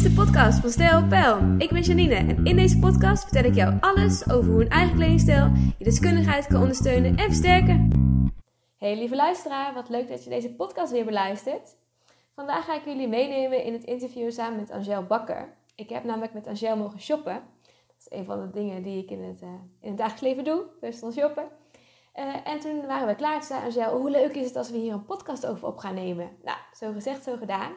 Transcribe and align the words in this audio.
is 0.00 0.14
de 0.14 0.22
podcast 0.22 0.60
van 0.60 0.70
Stijl 0.70 1.06
Pijl. 1.06 1.38
Ik 1.58 1.70
ben 1.70 1.82
Janine 1.82 2.14
en 2.14 2.44
in 2.44 2.56
deze 2.56 2.78
podcast 2.78 3.22
vertel 3.22 3.44
ik 3.44 3.54
jou 3.54 3.76
alles 3.80 4.30
over 4.30 4.52
hoe 4.52 4.60
een 4.60 4.68
eigen 4.68 4.96
kledingstijl 4.96 5.52
je 5.78 5.84
deskundigheid 5.84 6.46
kan 6.46 6.60
ondersteunen 6.60 7.16
en 7.16 7.24
versterken. 7.24 7.88
Hey 8.76 8.98
lieve 8.98 9.16
luisteraar, 9.16 9.74
wat 9.74 9.88
leuk 9.88 10.08
dat 10.08 10.24
je 10.24 10.30
deze 10.30 10.54
podcast 10.54 10.92
weer 10.92 11.04
beluistert. 11.04 11.76
Vandaag 12.34 12.64
ga 12.64 12.74
ik 12.74 12.84
jullie 12.84 13.08
meenemen 13.08 13.64
in 13.64 13.72
het 13.72 13.84
interview 13.84 14.30
samen 14.30 14.60
met 14.60 14.70
Angel 14.70 15.02
Bakker. 15.02 15.54
Ik 15.74 15.88
heb 15.88 16.04
namelijk 16.04 16.32
met 16.32 16.46
Angel 16.46 16.76
mogen 16.76 17.00
shoppen. 17.00 17.42
Dat 17.86 17.96
is 17.98 18.18
een 18.18 18.24
van 18.24 18.40
de 18.40 18.50
dingen 18.50 18.82
die 18.82 19.02
ik 19.02 19.10
in 19.10 19.22
het, 19.22 19.42
uh, 19.42 19.48
in 19.80 19.88
het 19.88 19.98
dagelijks 19.98 20.22
leven 20.22 20.44
doe, 20.44 20.64
personal 20.80 21.12
shoppen. 21.12 21.44
Uh, 22.14 22.34
en 22.44 22.60
toen 22.60 22.86
waren 22.86 23.06
we 23.06 23.14
klaar. 23.14 23.40
Toen 23.40 23.42
zei 23.42 23.64
Angel, 23.64 24.00
hoe 24.00 24.10
leuk 24.10 24.34
is 24.34 24.46
het 24.46 24.56
als 24.56 24.70
we 24.70 24.76
hier 24.76 24.92
een 24.92 25.04
podcast 25.04 25.46
over 25.46 25.68
op 25.68 25.78
gaan 25.78 25.94
nemen? 25.94 26.30
Nou, 26.44 26.58
zo 26.72 26.92
gezegd, 26.92 27.24
zo 27.24 27.36
gedaan. 27.36 27.72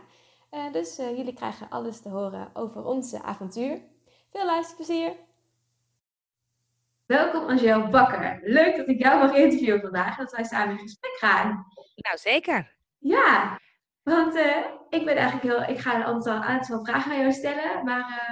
Uh, 0.54 0.72
dus 0.72 1.00
uh, 1.00 1.18
jullie 1.18 1.34
krijgen 1.34 1.70
alles 1.70 2.02
te 2.02 2.10
horen 2.10 2.50
over 2.54 2.86
onze 2.86 3.22
avontuur. 3.22 3.82
Veel 4.32 4.46
luisterplezier! 4.46 5.14
Welkom 7.06 7.50
Angel 7.50 7.88
Bakker. 7.90 8.40
Leuk 8.44 8.76
dat 8.76 8.88
ik 8.88 9.00
jou 9.00 9.20
mag 9.20 9.36
interviewen 9.36 9.82
vandaag. 9.82 10.18
Dat 10.18 10.32
wij 10.32 10.44
samen 10.44 10.78
in 10.78 10.82
gesprek 10.82 11.18
gaan. 11.18 11.66
Nou, 11.96 12.18
zeker. 12.18 12.76
Ja, 12.98 13.60
want 14.04 14.36
uh, 14.36 14.66
ik 14.90 15.06
ben 15.06 15.16
eigenlijk 15.16 15.44
heel... 15.44 15.76
Ik 15.76 15.82
ga 15.82 15.96
een 15.96 16.04
aantal, 16.04 16.34
aantal 16.34 16.86
vragen 16.86 17.12
aan 17.12 17.20
jou 17.20 17.32
stellen. 17.32 17.84
Maar 17.84 18.26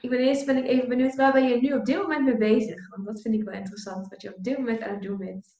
ik 0.00 0.10
ben 0.10 0.18
eerst 0.18 0.46
ben 0.46 0.56
ik 0.56 0.66
even 0.66 0.88
benieuwd, 0.88 1.14
waar 1.14 1.32
ben 1.32 1.48
je 1.48 1.60
nu 1.60 1.72
op 1.72 1.84
dit 1.84 1.96
moment 1.96 2.24
mee 2.24 2.36
bezig? 2.36 2.88
Want 2.88 3.06
dat 3.06 3.20
vind 3.20 3.34
ik 3.34 3.44
wel 3.44 3.54
interessant, 3.54 4.08
wat 4.08 4.22
je 4.22 4.34
op 4.36 4.44
dit 4.44 4.58
moment 4.58 4.82
aan 4.82 4.92
het 4.92 5.02
doen 5.02 5.18
bent 5.18 5.59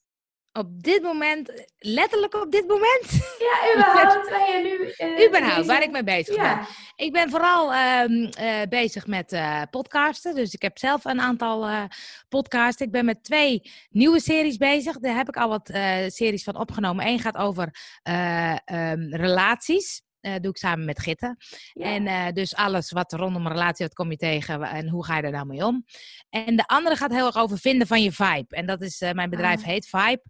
op 0.53 0.83
dit 0.83 1.03
moment, 1.03 1.67
letterlijk 1.79 2.35
op 2.35 2.51
dit 2.53 2.69
moment? 2.69 3.37
Ja, 3.39 3.59
überhaupt 3.75 4.31
waar 4.31 4.51
je 4.51 4.63
nu... 4.63 5.07
Uh, 5.09 5.25
überhaupt, 5.27 5.67
waar 5.67 5.83
ik 5.83 5.91
mee 5.91 6.05
bezig 6.05 6.37
ben. 6.37 6.67
Ik 6.97 7.13
ben 7.13 7.31
vooral 7.31 7.73
uh, 7.73 8.05
uh, 8.09 8.63
bezig 8.69 9.07
met 9.07 9.33
uh, 9.33 9.63
podcasten. 9.71 10.35
Dus 10.35 10.55
ik 10.55 10.63
heb 10.63 10.79
zelf 10.79 11.05
een 11.05 11.21
aantal 11.21 11.89
podcasts. 12.29 12.81
Ik 12.81 12.91
ben 12.91 13.05
met 13.05 13.25
twee 13.25 13.71
nieuwe 13.91 14.21
series 14.21 14.57
bezig. 14.57 14.99
Daar 14.99 15.17
heb 15.17 15.29
ik 15.29 15.37
al 15.37 15.49
wat 15.49 15.71
series 16.13 16.45
van 16.45 16.57
opgenomen. 16.57 17.07
Eén 17.07 17.19
gaat 17.19 17.37
over 17.37 17.75
um, 18.03 19.15
relaties. 19.15 20.03
Uh, 20.21 20.35
doe 20.41 20.51
ik 20.51 20.57
samen 20.57 20.85
met 20.85 21.01
Gitten. 21.01 21.37
En 21.73 22.07
uh, 22.07 22.29
dus 22.33 22.55
alles 22.55 22.91
wat 22.91 23.13
rondom 23.13 23.47
een 23.47 23.53
relatie, 23.53 23.87
wat 23.87 23.95
kom 23.95 24.11
je 24.11 24.17
tegen 24.17 24.63
en 24.63 24.89
hoe 24.89 25.05
ga 25.05 25.17
je 25.17 25.23
er 25.23 25.31
nou 25.31 25.47
mee 25.47 25.67
om. 25.67 25.85
En 26.29 26.57
de 26.57 26.67
andere 26.67 26.97
gaat 26.97 27.13
heel 27.13 27.27
erg 27.27 27.37
over 27.37 27.59
vinden 27.59 27.87
van 27.87 28.03
je 28.03 28.13
vibe. 28.13 28.57
En 28.57 28.67
dat 28.67 28.83
is, 28.83 29.01
uh, 29.01 29.11
mijn 29.11 29.31
bedrijf 29.31 29.61
ah. 29.61 29.67
heet 29.67 29.89
Vibe. 29.89 30.23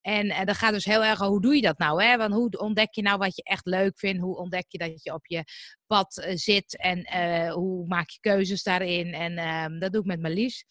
En 0.00 0.46
dat 0.46 0.56
gaat 0.56 0.72
dus 0.72 0.84
heel 0.84 1.04
erg 1.04 1.20
over 1.20 1.26
hoe 1.26 1.40
doe 1.40 1.54
je 1.54 1.62
dat 1.62 1.78
nou? 1.78 2.02
Hè? 2.02 2.16
Want 2.16 2.32
hoe 2.32 2.50
ontdek 2.58 2.94
je 2.94 3.02
nou 3.02 3.18
wat 3.18 3.36
je 3.36 3.42
echt 3.42 3.66
leuk 3.66 3.98
vindt? 3.98 4.22
Hoe 4.22 4.36
ontdek 4.36 4.64
je 4.68 4.78
dat 4.78 5.02
je 5.02 5.12
op 5.12 5.26
je 5.26 5.44
pad 5.86 6.26
zit? 6.34 6.76
En 6.76 7.12
hoe 7.52 7.86
maak 7.86 8.10
je 8.10 8.20
keuzes 8.20 8.62
daarin? 8.62 9.14
En 9.14 9.38
ehm, 9.38 9.78
dat 9.78 9.92
doe 9.92 10.00
ik 10.00 10.06
met 10.06 10.20
Marlies. 10.20 10.64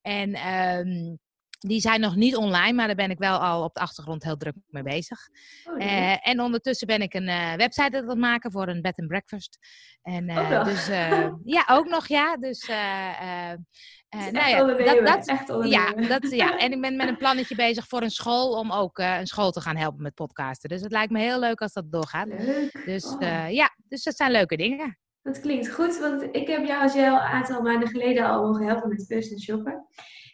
En... 0.00 0.52
Um, 0.54 1.18
die 1.58 1.80
zijn 1.80 2.00
nog 2.00 2.16
niet 2.16 2.36
online, 2.36 2.72
maar 2.72 2.86
daar 2.86 2.96
ben 2.96 3.10
ik 3.10 3.18
wel 3.18 3.38
al 3.38 3.64
op 3.64 3.74
de 3.74 3.80
achtergrond 3.80 4.22
heel 4.22 4.36
druk 4.36 4.54
mee 4.66 4.82
bezig. 4.82 5.18
Oh, 5.64 5.78
uh, 5.78 6.28
en 6.28 6.40
ondertussen 6.40 6.86
ben 6.86 7.00
ik 7.00 7.14
een 7.14 7.28
uh, 7.28 7.54
website 7.54 7.96
aan 7.96 8.08
het 8.08 8.18
maken 8.18 8.52
voor 8.52 8.68
een 8.68 8.82
bed 8.82 8.98
and 8.98 9.08
breakfast. 9.08 9.58
En, 10.02 10.28
uh, 10.28 10.64
dus 10.64 10.86
ja, 11.56 11.64
ook 11.70 11.88
nog 11.88 12.06
ja. 12.06 12.36
Dus 12.36 12.66
nou 12.66 14.48
ja, 14.48 14.64
dat, 14.64 15.06
dat, 15.06 15.28
echt 15.28 15.48
ja, 15.62 15.92
dat, 15.92 16.30
ja, 16.30 16.56
en 16.64 16.72
ik 16.72 16.80
ben 16.80 16.96
met 16.96 17.08
een 17.08 17.16
plannetje 17.16 17.54
bezig 17.54 17.86
voor 17.86 18.02
een 18.02 18.10
school 18.10 18.58
om 18.58 18.72
ook 18.72 18.98
een 18.98 19.26
school 19.26 19.50
te 19.50 19.60
gaan 19.60 19.76
helpen 19.76 20.02
met 20.02 20.14
podcasten. 20.14 20.68
Dus 20.68 20.80
het 20.80 20.92
lijkt 20.92 21.12
me 21.12 21.18
heel 21.18 21.38
leuk 21.38 21.60
als 21.60 21.72
dat 21.72 21.92
doorgaat. 21.92 22.26
Leuk. 22.26 22.82
Dus 22.84 23.04
oh. 23.04 23.50
ja, 23.50 23.76
dus 23.88 24.02
dat 24.02 24.16
zijn 24.16 24.30
leuke 24.30 24.56
dingen. 24.56 24.98
Dat 25.22 25.40
klinkt 25.40 25.70
goed, 25.70 25.98
want 25.98 26.22
ik 26.32 26.48
heb 26.48 26.66
jou 26.66 26.82
als 26.82 26.92
jij 26.92 27.10
al 27.10 27.16
een 27.16 27.22
aantal 27.22 27.62
maanden 27.62 27.88
geleden 27.88 28.26
al 28.26 28.42
mogen 28.42 28.66
helpen 28.66 28.88
met 28.88 29.06
personal 29.06 29.40
shoppen. 29.40 29.86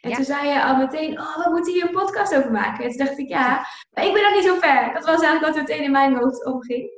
En 0.03 0.11
toen 0.11 0.25
zei 0.25 0.47
je 0.47 0.63
al 0.63 0.75
meteen, 0.75 1.19
oh, 1.19 1.43
we 1.43 1.49
moeten 1.51 1.73
hier 1.73 1.83
een 1.83 1.91
podcast 1.91 2.35
over 2.35 2.51
maken. 2.51 2.83
En 2.83 2.89
toen 2.89 3.05
dacht 3.05 3.17
ik, 3.17 3.27
ja, 3.27 3.65
maar 3.91 4.05
ik 4.05 4.13
ben 4.13 4.23
nog 4.23 4.33
niet 4.33 4.43
zo 4.43 4.59
ver. 4.59 4.93
Dat 4.93 5.05
was 5.05 5.21
eigenlijk 5.21 5.45
wat 5.45 5.55
meteen 5.55 5.83
in 5.83 5.91
mijn 5.91 6.15
hoofd 6.15 6.45
omging. 6.45 6.89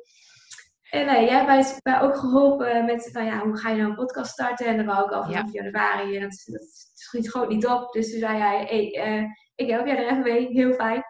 En 0.90 1.06
nee, 1.06 1.26
jij 1.26 1.46
hebt 1.46 1.80
mij 1.84 2.02
ook 2.02 2.16
geholpen 2.16 2.86
met, 2.86 3.10
van 3.12 3.26
ja, 3.26 3.40
hoe 3.40 3.58
ga 3.58 3.70
je 3.70 3.76
nou 3.76 3.90
een 3.90 3.96
podcast 3.96 4.32
starten? 4.32 4.66
En 4.66 4.78
dan 4.78 4.86
wou 4.86 5.06
ik 5.06 5.12
al 5.12 5.24
vanaf 5.24 5.52
ja. 5.52 5.62
januari. 5.62 6.16
En 6.16 6.22
dat, 6.22 6.44
dat 6.46 6.90
schiet 6.94 7.32
gewoon 7.32 7.48
niet 7.48 7.68
op. 7.68 7.94
Dus 7.94 8.12
toen 8.12 8.20
zei 8.20 8.38
jij, 8.38 8.66
hey, 8.70 9.18
uh, 9.20 9.26
ik 9.56 9.70
help 9.70 9.86
jij 9.86 9.98
er 9.98 10.12
even 10.12 10.24
mee. 10.24 10.48
Heel 10.48 10.74
fijn. 10.74 11.04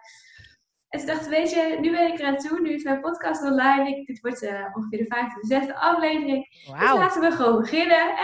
En 0.88 0.98
toen 0.98 1.08
dacht 1.08 1.28
weet 1.28 1.50
je, 1.50 1.76
nu 1.80 1.90
ben 1.90 2.12
ik 2.12 2.18
eraan 2.18 2.36
toe. 2.36 2.60
Nu 2.60 2.72
is 2.72 2.82
mijn 2.82 3.00
podcast 3.00 3.42
online. 3.42 3.88
Ik, 3.88 4.06
dit 4.06 4.20
wordt 4.20 4.42
uh, 4.42 4.66
ongeveer 4.72 4.98
de 4.98 5.06
vijfde, 5.08 5.46
zesde 5.46 5.74
aflevering. 5.74 6.64
Wow. 6.66 6.80
Dus 6.80 6.90
laten 6.90 7.20
we 7.20 7.30
gewoon 7.30 7.60
beginnen. 7.60 8.06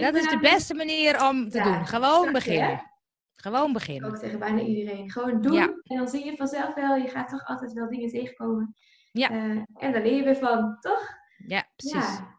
Dat 0.00 0.14
is 0.14 0.28
de 0.28 0.38
beste 0.38 0.74
manier 0.74 1.28
om 1.28 1.48
te 1.48 1.62
doen. 1.62 1.86
Gewoon 1.86 2.32
beginnen. 2.32 2.90
Gewoon 3.34 3.72
beginnen. 3.72 4.10
Ook 4.10 4.18
tegen 4.18 4.38
bijna 4.38 4.60
iedereen. 4.60 5.10
Gewoon 5.10 5.40
doen. 5.40 5.58
En 5.82 5.96
dan 5.96 6.08
zie 6.08 6.24
je 6.24 6.36
vanzelf 6.36 6.74
wel, 6.74 6.96
je 6.96 7.08
gaat 7.08 7.28
toch 7.28 7.44
altijd 7.44 7.72
wel 7.72 7.88
dingen 7.88 8.08
tegenkomen. 8.08 8.74
Ja. 9.12 9.30
Uh, 9.30 9.62
en 9.74 9.92
daar 9.92 10.02
leer 10.02 10.16
je 10.16 10.22
weer 10.22 10.36
van, 10.36 10.76
toch? 10.80 11.08
Ja, 11.46 11.68
precies. 11.76 12.18
Ja. 12.18 12.38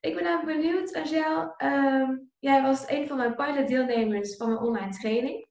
Ik 0.00 0.14
ben 0.14 0.24
namelijk 0.24 0.58
benieuwd, 0.58 0.94
Angel. 0.94 1.54
Um, 1.58 2.30
jij 2.38 2.62
was 2.62 2.88
een 2.88 3.08
van 3.08 3.16
mijn 3.16 3.34
pilot 3.34 3.68
deelnemers 3.68 4.36
van 4.36 4.48
mijn 4.48 4.60
online 4.60 4.90
training. 4.90 5.46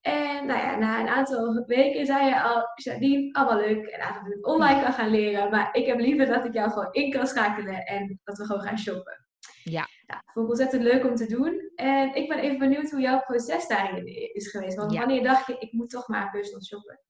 En 0.00 0.46
nou 0.46 0.58
ja, 0.60 0.76
na 0.76 1.00
een 1.00 1.08
aantal 1.08 1.64
weken 1.66 2.06
zei 2.06 2.26
je 2.26 2.42
al, 2.42 2.68
Jadine, 2.74 3.32
allemaal 3.32 3.58
leuk 3.58 3.86
en 3.86 4.00
eigenlijk 4.00 4.24
dat 4.24 4.38
ik 4.38 4.46
online 4.46 4.82
kan 4.82 4.92
gaan 4.92 5.10
leren. 5.10 5.50
Maar 5.50 5.68
ik 5.72 5.86
heb 5.86 5.98
liever 5.98 6.26
dat 6.26 6.44
ik 6.44 6.52
jou 6.52 6.70
gewoon 6.70 6.92
in 6.92 7.10
kan 7.10 7.26
schakelen 7.26 7.84
en 7.84 8.20
dat 8.24 8.38
we 8.38 8.44
gewoon 8.44 8.62
gaan 8.62 8.78
shoppen. 8.78 9.26
Ja. 9.62 9.86
Nou, 10.06 10.20
vond 10.24 10.44
ik 10.44 10.50
ontzettend 10.50 10.82
leuk 10.82 11.04
om 11.04 11.14
te 11.14 11.26
doen. 11.26 11.70
En 11.74 12.14
ik 12.14 12.28
ben 12.28 12.38
even 12.38 12.58
benieuwd 12.58 12.90
hoe 12.90 13.00
jouw 13.00 13.20
proces 13.20 13.66
daarin 13.66 14.34
is 14.34 14.50
geweest. 14.50 14.76
Want 14.76 14.96
wanneer 14.96 15.22
dacht 15.22 15.46
je, 15.46 15.56
ik 15.58 15.72
moet 15.72 15.90
toch 15.90 16.08
maar 16.08 16.30
personal 16.30 16.62
shoppen? 16.62 17.00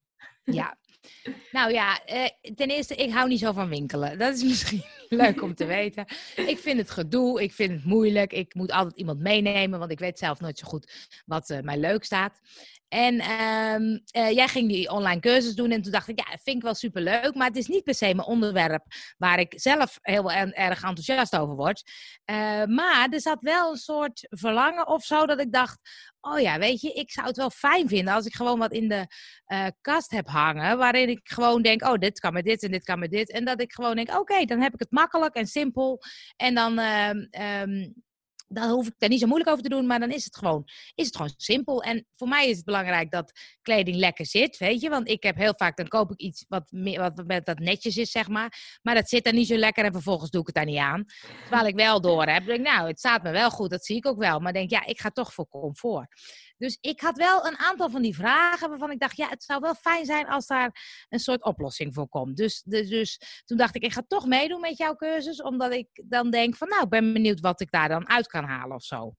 Ja. 0.43 0.77
Nou 1.51 1.71
ja, 1.71 2.05
eh, 2.05 2.29
ten 2.55 2.69
eerste, 2.69 2.95
ik 2.95 3.11
hou 3.11 3.27
niet 3.27 3.39
zo 3.39 3.51
van 3.51 3.69
winkelen. 3.69 4.17
Dat 4.17 4.33
is 4.33 4.43
misschien 4.51 4.83
leuk 5.09 5.41
om 5.41 5.55
te 5.55 5.65
weten. 5.65 6.05
Ik 6.35 6.59
vind 6.59 6.77
het 6.77 6.91
gedoe, 6.91 7.41
ik 7.41 7.53
vind 7.53 7.71
het 7.71 7.85
moeilijk. 7.85 8.33
Ik 8.33 8.53
moet 8.53 8.71
altijd 8.71 8.97
iemand 8.97 9.19
meenemen, 9.19 9.79
want 9.79 9.91
ik 9.91 9.99
weet 9.99 10.19
zelf 10.19 10.39
nooit 10.39 10.57
zo 10.57 10.67
goed 10.67 11.11
wat 11.25 11.49
uh, 11.49 11.59
mij 11.59 11.77
leuk 11.77 12.03
staat. 12.03 12.39
En 12.87 13.31
um, 13.31 14.03
uh, 14.17 14.31
jij 14.31 14.47
ging 14.47 14.69
die 14.69 14.89
online 14.89 15.19
cursus 15.19 15.55
doen 15.55 15.71
en 15.71 15.81
toen 15.81 15.91
dacht 15.91 16.07
ik, 16.07 16.19
ja, 16.19 16.31
dat 16.31 16.41
vind 16.43 16.55
ik 16.55 16.61
wel 16.61 16.73
superleuk, 16.73 17.35
maar 17.35 17.47
het 17.47 17.57
is 17.57 17.67
niet 17.67 17.83
per 17.83 17.95
se 17.95 18.05
mijn 18.05 18.27
onderwerp 18.27 18.85
waar 19.17 19.39
ik 19.39 19.53
zelf 19.55 19.99
heel 20.01 20.31
erg 20.31 20.83
enthousiast 20.83 21.37
over 21.37 21.55
word. 21.55 21.83
Maar 22.65 23.07
er 23.11 23.21
zat 23.21 23.41
wel 23.41 23.71
een 23.71 23.77
soort 23.77 24.27
verlangen 24.29 24.87
of 24.87 25.03
zo 25.03 25.25
dat 25.25 25.39
ik 25.39 25.51
dacht, 25.51 25.79
oh 26.31 26.39
ja, 26.39 26.59
weet 26.59 26.81
je, 26.81 26.93
ik 26.93 27.11
zou 27.11 27.27
het 27.27 27.37
wel 27.37 27.49
fijn 27.49 27.87
vinden 27.87 28.13
als 28.13 28.25
ik 28.25 28.35
gewoon 28.35 28.59
wat 28.59 28.71
in 28.71 28.87
de 28.87 29.07
uh, 29.47 29.67
kast 29.81 30.11
heb 30.11 30.27
hangen, 30.27 30.77
waarin 30.77 31.09
ik 31.09 31.19
gewoon 31.23 31.61
denk, 31.61 31.83
oh, 31.83 31.97
dit 31.97 32.19
kan 32.19 32.33
met 32.33 32.45
dit 32.45 32.63
en 32.63 32.71
dit 32.71 32.83
kan 32.83 32.99
met 32.99 33.11
dit. 33.11 33.31
En 33.31 33.45
dat 33.45 33.61
ik 33.61 33.73
gewoon 33.73 33.95
denk, 33.95 34.15
oké, 34.15 34.45
dan 34.45 34.61
heb 34.61 34.73
ik 34.73 34.79
het 34.79 34.91
makkelijk 34.91 35.35
en 35.35 35.47
simpel. 35.47 36.01
En 36.35 36.55
dan... 36.55 36.79
Um, 36.79 38.05
dan 38.47 38.69
hoef 38.69 38.87
ik 38.87 38.93
daar 38.97 39.09
niet 39.09 39.19
zo 39.19 39.27
moeilijk 39.27 39.49
over 39.49 39.63
te 39.63 39.69
doen, 39.69 39.87
maar 39.87 39.99
dan 39.99 40.11
is 40.11 40.25
het 40.25 40.37
gewoon, 40.37 40.63
is 40.95 41.05
het 41.05 41.15
gewoon 41.15 41.33
simpel. 41.37 41.83
En 41.83 42.05
voor 42.15 42.27
mij 42.27 42.49
is 42.49 42.55
het 42.55 42.65
belangrijk 42.65 43.11
dat 43.11 43.31
kleding 43.61 43.97
lekker 43.97 44.25
zit, 44.25 44.57
weet 44.57 44.81
je. 44.81 44.89
Want 44.89 45.09
ik 45.09 45.23
heb 45.23 45.35
heel 45.35 45.53
vaak, 45.57 45.77
dan 45.77 45.87
koop 45.87 46.11
ik 46.11 46.19
iets 46.19 46.45
wat, 46.47 46.71
meer, 46.71 46.99
wat, 46.99 47.23
wat 47.27 47.45
dat 47.45 47.59
netjes 47.59 47.97
is, 47.97 48.11
zeg 48.11 48.27
maar. 48.27 48.79
Maar 48.81 48.95
dat 48.95 49.09
zit 49.09 49.23
dan 49.23 49.35
niet 49.35 49.47
zo 49.47 49.55
lekker 49.55 49.85
en 49.85 49.91
vervolgens 49.91 50.29
doe 50.29 50.41
ik 50.41 50.47
het 50.47 50.55
daar 50.55 50.65
niet 50.65 50.77
aan. 50.77 51.05
Terwijl 51.41 51.67
ik 51.67 51.75
wel 51.75 52.01
door 52.01 52.25
heb. 52.25 52.45
denk 52.45 52.65
nou, 52.65 52.87
het 52.87 52.99
staat 52.99 53.23
me 53.23 53.31
wel 53.31 53.49
goed, 53.49 53.69
dat 53.69 53.85
zie 53.85 53.95
ik 53.95 54.05
ook 54.05 54.19
wel. 54.19 54.39
Maar 54.39 54.53
denk, 54.53 54.69
ja, 54.69 54.85
ik 54.85 54.99
ga 54.99 55.09
toch 55.09 55.33
voor 55.33 55.47
comfort. 55.47 56.07
Dus 56.57 56.77
ik 56.81 57.01
had 57.01 57.17
wel 57.17 57.45
een 57.45 57.57
aantal 57.57 57.89
van 57.89 58.01
die 58.01 58.15
vragen 58.15 58.69
waarvan 58.69 58.91
ik 58.91 58.99
dacht, 58.99 59.17
ja, 59.17 59.29
het 59.29 59.43
zou 59.43 59.59
wel 59.59 59.75
fijn 59.75 60.05
zijn 60.05 60.27
als 60.27 60.47
daar 60.47 61.05
een 61.09 61.19
soort 61.19 61.43
oplossing 61.43 61.93
voor 61.93 62.07
komt. 62.09 62.37
Dus, 62.37 62.61
dus, 62.65 62.89
dus 62.89 63.41
toen 63.45 63.57
dacht 63.57 63.75
ik, 63.75 63.83
ik 63.83 63.93
ga 63.93 64.03
toch 64.07 64.25
meedoen 64.25 64.61
met 64.61 64.77
jouw 64.77 64.95
cursus, 64.95 65.41
omdat 65.41 65.73
ik 65.73 65.87
dan 66.05 66.29
denk 66.29 66.55
van, 66.55 66.67
nou, 66.67 66.83
ik 66.83 66.89
ben 66.89 67.13
benieuwd 67.13 67.39
wat 67.39 67.61
ik 67.61 67.71
daar 67.71 67.89
dan 67.89 68.09
uit 68.09 68.27
kan 68.27 68.43
halen 68.43 68.75
of 68.75 68.83
zo. 68.83 69.13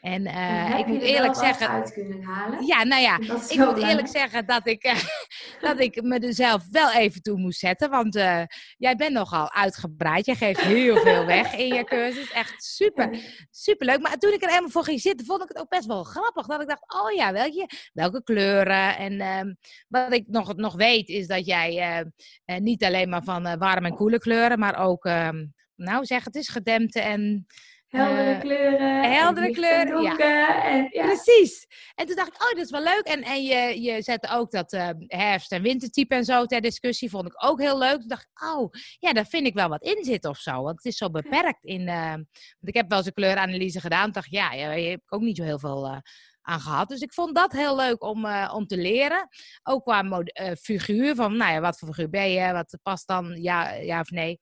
En 0.00 0.26
uh, 0.26 0.78
ik 0.78 0.86
moet 0.86 1.02
eerlijk 1.02 1.34
zeggen. 1.34 1.68
Uit 1.68 1.92
kunnen 1.92 2.22
halen? 2.22 2.66
Ja, 2.66 2.84
nou 2.84 3.02
ja, 3.02 3.18
ik 3.48 3.56
moet 3.56 3.82
eerlijk 3.82 4.08
zeggen 4.08 4.46
dat 4.46 4.66
ik, 4.66 4.84
uh, 4.84 5.04
dat 5.68 5.80
ik 5.80 6.02
me 6.02 6.18
er 6.18 6.34
zelf 6.34 6.64
wel 6.70 6.92
even 6.92 7.22
toe 7.22 7.38
moest 7.38 7.58
zetten. 7.58 7.90
Want 7.90 8.16
uh, 8.16 8.42
jij 8.76 8.96
bent 8.96 9.12
nogal 9.12 9.52
uitgebreid. 9.52 10.26
Je 10.26 10.34
geeft 10.34 10.60
heel 10.60 10.96
veel 10.96 11.26
weg 11.26 11.54
in 11.54 11.74
je 11.74 11.84
cursus. 11.84 12.32
Echt 12.32 12.64
super, 12.64 13.18
super 13.50 13.86
leuk. 13.86 14.00
Maar 14.00 14.16
toen 14.16 14.32
ik 14.32 14.42
er 14.42 14.48
helemaal 14.48 14.70
voor 14.70 14.84
ging 14.84 15.00
zitten, 15.00 15.26
vond 15.26 15.42
ik 15.42 15.48
het 15.48 15.58
ook 15.58 15.68
best 15.68 15.86
wel 15.86 16.04
grappig. 16.04 16.46
Dat 16.46 16.60
ik 16.60 16.68
dacht, 16.68 16.81
oh 16.86 17.12
ja, 17.12 17.32
welke, 17.32 17.68
welke 17.92 18.22
kleuren. 18.22 18.96
En 18.96 19.20
um, 19.20 19.56
wat 19.88 20.12
ik 20.12 20.26
nog, 20.26 20.56
nog 20.56 20.74
weet 20.74 21.08
is 21.08 21.26
dat 21.26 21.46
jij 21.46 22.02
uh, 22.46 22.56
niet 22.58 22.84
alleen 22.84 23.08
maar 23.08 23.24
van 23.24 23.46
uh, 23.46 23.54
warme 23.54 23.88
en 23.88 23.94
koele 23.94 24.18
kleuren, 24.18 24.58
maar 24.58 24.78
ook, 24.78 25.04
um, 25.04 25.54
nou 25.74 26.04
zeg 26.04 26.24
het 26.24 26.34
is 26.34 26.48
gedempte 26.48 27.00
en 27.00 27.46
Heldere 27.92 28.38
kleuren. 28.38 29.12
Heldere 29.12 29.50
kleuren, 29.50 30.02
ja. 30.02 30.64
En, 30.64 30.88
ja. 30.90 31.04
Precies. 31.04 31.66
En 31.94 32.06
toen 32.06 32.16
dacht 32.16 32.28
ik, 32.28 32.42
oh, 32.42 32.48
dat 32.48 32.64
is 32.64 32.70
wel 32.70 32.82
leuk. 32.82 33.02
En, 33.02 33.22
en 33.22 33.42
je, 33.42 33.82
je 33.82 34.02
zette 34.02 34.28
ook 34.30 34.50
dat 34.50 34.72
uh, 34.72 34.88
herfst- 35.06 35.52
en 35.52 35.62
wintertype 35.62 36.14
en 36.14 36.24
zo 36.24 36.44
ter 36.44 36.60
discussie. 36.60 37.10
Vond 37.10 37.26
ik 37.26 37.44
ook 37.44 37.60
heel 37.60 37.78
leuk. 37.78 37.98
Toen 37.98 38.08
dacht 38.08 38.28
ik, 38.32 38.44
oh, 38.44 38.70
ja, 38.98 39.12
daar 39.12 39.26
vind 39.26 39.46
ik 39.46 39.54
wel 39.54 39.68
wat 39.68 39.82
in 39.82 40.04
zit 40.04 40.24
of 40.24 40.38
zo. 40.38 40.62
Want 40.62 40.76
het 40.76 40.84
is 40.84 40.96
zo 40.96 41.10
beperkt 41.10 41.64
in... 41.64 41.80
Uh, 41.80 42.12
want 42.12 42.26
ik 42.60 42.74
heb 42.74 42.88
wel 42.88 42.98
eens 42.98 43.06
een 43.06 43.12
kleuranalyse 43.12 43.80
gedaan. 43.80 44.04
Toen 44.04 44.12
dacht 44.12 44.26
ik, 44.26 44.32
ja, 44.32 44.52
je 44.52 44.88
hebt 44.88 45.12
ook 45.12 45.20
niet 45.22 45.36
zo 45.36 45.44
heel 45.44 45.58
veel... 45.58 46.02
Aan 46.42 46.60
gehad. 46.60 46.88
Dus 46.88 47.00
ik 47.00 47.12
vond 47.12 47.34
dat 47.34 47.52
heel 47.52 47.76
leuk 47.76 48.02
om, 48.02 48.24
uh, 48.24 48.52
om 48.54 48.66
te 48.66 48.76
leren. 48.76 49.28
Ook 49.62 49.82
qua 49.82 50.02
uh, 50.02 50.52
figuur, 50.60 51.14
van 51.14 51.36
nou 51.36 51.52
ja, 51.52 51.60
wat 51.60 51.78
voor 51.78 51.88
figuur 51.88 52.10
ben 52.10 52.30
je, 52.30 52.52
wat 52.52 52.78
past 52.82 53.06
dan, 53.06 53.42
ja, 53.42 53.72
ja 53.72 54.00
of 54.00 54.10
nee. 54.10 54.38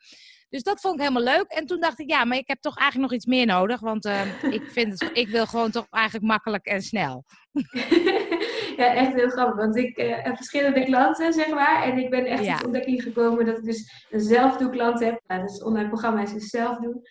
Dus 0.51 0.63
dat 0.63 0.81
vond 0.81 0.95
ik 0.95 1.01
helemaal 1.01 1.37
leuk. 1.37 1.47
En 1.49 1.67
toen 1.67 1.81
dacht 1.81 1.99
ik, 1.99 2.11
ja, 2.11 2.25
maar 2.25 2.37
ik 2.37 2.49
heb 2.49 2.61
toch 2.61 2.77
eigenlijk 2.77 3.11
nog 3.11 3.21
iets 3.21 3.29
meer 3.29 3.47
nodig. 3.47 3.81
Want 3.81 4.07
uh, 4.07 4.43
ik, 4.57 4.63
vind 4.71 5.01
het, 5.01 5.11
ik 5.13 5.29
wil 5.29 5.47
gewoon 5.47 5.71
toch 5.71 5.87
eigenlijk 5.91 6.27
makkelijk 6.27 6.67
en 6.67 6.83
snel. 6.83 7.25
ja, 8.77 8.95
echt 8.95 9.15
heel 9.15 9.29
grappig. 9.29 9.57
Want 9.57 9.77
ik 9.77 9.99
uh, 9.99 10.23
heb 10.23 10.37
verschillende 10.37 10.85
klanten, 10.85 11.33
zeg 11.33 11.49
maar. 11.49 11.83
En 11.83 11.99
ik 11.99 12.11
ben 12.11 12.27
echt 12.27 12.45
ja. 12.45 12.57
tot 12.57 12.65
ontdekking 12.65 13.03
gekomen 13.03 13.47
dat 13.47 13.59
ik 13.59 13.65
dus 13.65 14.07
een 14.11 14.21
zelfdoe-klant 14.21 15.01
heb. 15.01 15.21
Nou, 15.27 15.41
dat 15.41 15.51
is 15.51 15.63
online 15.63 15.89
programma 15.89 16.23
is 16.23 16.33
dus 16.33 16.49
zelf 16.49 16.79
doen. 16.79 17.03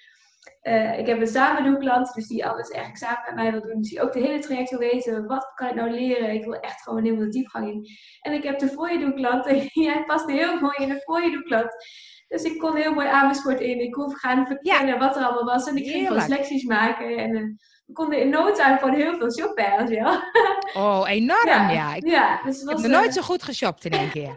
Uh, 0.63 0.99
ik 0.99 1.07
heb 1.07 1.19
een 1.19 1.27
samen 1.27 1.79
klant, 1.79 2.13
dus 2.13 2.27
die 2.27 2.45
alles 2.45 2.69
eigenlijk 2.69 3.03
samen 3.03 3.23
met 3.25 3.35
mij 3.35 3.51
wil 3.51 3.61
doen. 3.61 3.81
Dus 3.81 3.89
die 3.89 4.01
ook 4.01 4.13
de 4.13 4.19
hele 4.19 4.39
traject 4.39 4.69
wil 4.69 4.79
weten. 4.79 5.27
Wat 5.27 5.51
kan 5.55 5.67
ik 5.67 5.75
nou 5.75 5.91
leren? 5.91 6.33
Ik 6.33 6.43
wil 6.43 6.59
echt 6.59 6.81
gewoon 6.81 7.03
helemaal 7.03 7.23
de 7.23 7.29
diepgang 7.29 7.67
in. 7.67 7.87
En 8.21 8.33
ik 8.33 8.43
heb 8.43 8.59
de 8.59 8.67
voor 8.67 8.91
je 8.91 9.13
klant. 9.13 9.45
En 9.45 9.69
jij 9.83 10.03
past 10.05 10.29
heel 10.29 10.59
mooi 10.59 10.75
in 10.77 10.89
de 10.89 11.01
voor 11.05 11.21
je 11.21 11.43
klant. 11.43 11.75
Dus 12.27 12.43
ik 12.43 12.59
kon 12.59 12.75
heel 12.75 12.93
mooi 12.93 13.07
Amersfoort 13.07 13.59
in. 13.59 13.79
Ik 13.79 13.91
kon 13.91 14.15
gaan 14.15 14.47
vertellen 14.47 14.99
wat 14.99 15.15
er 15.15 15.23
allemaal 15.23 15.55
was. 15.55 15.67
En 15.67 15.75
ik 15.75 15.89
ging 15.89 16.07
gewoon 16.07 16.21
selecties 16.21 16.63
maken. 16.63 17.17
En 17.17 17.35
uh, 17.35 17.43
we 17.85 17.93
konden 17.93 18.19
in 18.19 18.29
no 18.29 18.51
time 18.51 18.77
gewoon 18.77 18.95
heel 18.95 19.17
veel 19.17 19.31
shoppen. 19.31 19.87
Ja. 19.87 20.21
Oh, 20.73 21.03
enorm 21.07 21.47
ja. 21.47 21.69
ja. 21.69 21.95
Ik, 21.95 22.07
ja, 22.07 22.41
dus 22.43 22.63
was, 22.63 22.75
ik 22.75 22.81
heb 22.81 22.91
nooit 22.91 23.13
zo 23.13 23.21
goed 23.21 23.43
geshopt 23.43 23.85
in 23.85 23.91
één 23.91 24.09
keer. 24.09 24.35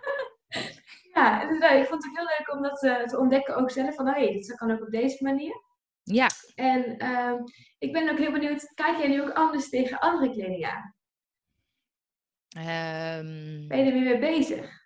ja, 1.14 1.42
ik 1.72 1.86
vond 1.86 2.04
het 2.04 2.16
heel 2.16 2.24
leuk 2.24 2.54
om 2.54 2.62
dat 2.62 2.78
te 3.08 3.18
ontdekken 3.18 3.56
ook 3.56 3.70
zelf. 3.70 3.94
Van, 3.94 4.06
hé, 4.06 4.12
hey, 4.12 4.44
dat 4.46 4.56
kan 4.56 4.70
ook 4.70 4.82
op 4.82 4.90
deze 4.90 5.24
manier. 5.24 5.60
Ja. 6.02 6.26
En 6.54 6.94
uh, 6.98 7.40
ik 7.78 7.92
ben 7.92 8.10
ook 8.10 8.18
heel 8.18 8.32
benieuwd, 8.32 8.72
kijk 8.74 8.98
jij 8.98 9.08
nu 9.08 9.22
ook 9.22 9.32
anders 9.32 9.68
tegen 9.68 9.98
andere 9.98 10.32
kleding 10.32 10.64
aan? 10.64 10.94
Um... 12.56 13.68
Ben 13.68 13.78
je 13.78 13.84
er 13.84 13.92
weer 13.92 14.02
mee 14.02 14.18
bezig? 14.18 14.80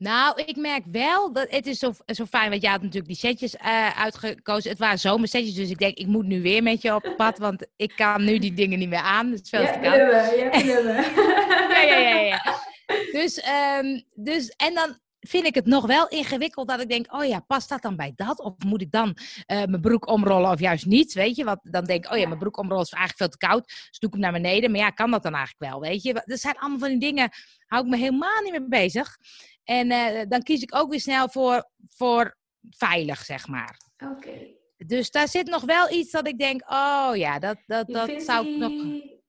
Nou, 0.00 0.42
ik 0.44 0.56
merk 0.56 0.84
wel 0.90 1.32
dat 1.32 1.50
het 1.50 1.66
is 1.66 1.78
zo, 1.78 1.92
zo 2.06 2.24
fijn, 2.24 2.50
want 2.50 2.62
je 2.62 2.68
had 2.68 2.82
natuurlijk 2.82 3.06
die 3.06 3.16
setjes 3.16 3.54
uh, 3.54 4.00
uitgekozen. 4.00 4.70
Het 4.70 4.78
waren 4.78 4.98
zomersetjes, 4.98 5.54
dus 5.54 5.70
ik 5.70 5.78
denk, 5.78 5.96
ik 5.96 6.06
moet 6.06 6.26
nu 6.26 6.42
weer 6.42 6.62
met 6.62 6.82
je 6.82 6.94
op 6.94 7.14
pad, 7.16 7.38
want 7.48 7.66
ik 7.76 7.92
kan 7.96 8.24
nu 8.24 8.38
die 8.38 8.54
dingen 8.54 8.78
niet 8.78 8.88
meer 8.88 8.98
aan. 8.98 9.30
Het 9.30 9.40
is 9.42 9.48
veel 9.48 9.72
te 9.72 9.78
koud. 9.82 9.96
Ja, 11.70 11.82
ja, 11.82 11.98
ja, 11.98 12.18
ja. 12.18 12.58
Dus, 13.18 13.48
um, 13.78 14.02
dus, 14.14 14.48
en 14.48 14.74
dan 14.74 14.98
vind 15.20 15.46
ik 15.46 15.54
het 15.54 15.66
nog 15.66 15.86
wel 15.86 16.08
ingewikkeld 16.08 16.68
dat 16.68 16.80
ik 16.80 16.88
denk, 16.88 17.12
oh 17.14 17.24
ja, 17.24 17.40
past 17.40 17.68
dat 17.68 17.82
dan 17.82 17.96
bij 17.96 18.12
dat? 18.16 18.40
Of 18.40 18.54
moet 18.66 18.82
ik 18.82 18.90
dan 18.90 19.08
uh, 19.08 19.16
mijn 19.46 19.80
broek 19.80 20.08
omrollen 20.08 20.50
of 20.50 20.60
juist 20.60 20.86
niet, 20.86 21.12
weet 21.12 21.36
je? 21.36 21.44
Want 21.44 21.58
dan 21.62 21.84
denk 21.84 22.04
ik, 22.04 22.12
oh 22.12 22.18
ja, 22.18 22.26
mijn 22.26 22.38
broek 22.38 22.56
omrollen 22.56 22.84
is 22.84 22.92
eigenlijk 22.92 23.22
veel 23.22 23.38
te 23.38 23.46
koud. 23.46 23.66
Dus 23.66 23.98
doe 23.98 24.08
ik 24.08 24.14
hem 24.14 24.22
naar 24.24 24.40
beneden. 24.40 24.70
Maar 24.70 24.80
ja, 24.80 24.90
kan 24.90 25.10
dat 25.10 25.22
dan 25.22 25.34
eigenlijk 25.34 25.72
wel, 25.72 25.80
weet 25.80 26.02
je? 26.02 26.22
Dat 26.24 26.40
zijn 26.40 26.58
allemaal 26.58 26.78
van 26.78 26.88
die 26.88 26.98
dingen, 26.98 27.30
hou 27.66 27.84
ik 27.84 27.90
me 27.90 27.96
helemaal 27.96 28.42
niet 28.42 28.52
mee 28.52 28.68
bezig. 28.68 29.16
En 29.64 29.90
uh, 29.90 30.20
dan 30.28 30.42
kies 30.42 30.62
ik 30.62 30.74
ook 30.74 30.90
weer 30.90 31.00
snel 31.00 31.28
voor, 31.28 31.70
voor 31.88 32.36
veilig, 32.70 33.24
zeg 33.24 33.46
maar. 33.46 33.76
Oké. 33.98 34.58
Dus 34.76 35.10
daar 35.10 35.28
zit 35.28 35.46
nog 35.46 35.62
wel 35.62 35.92
iets 35.92 36.10
dat 36.10 36.26
ik 36.26 36.38
denk, 36.38 36.62
oh 36.70 37.10
ja, 37.14 37.38
dat, 37.38 37.56
dat, 37.66 37.86
dat 37.88 38.22
zou 38.22 38.48
ik 38.48 38.56
nog... 38.56 38.72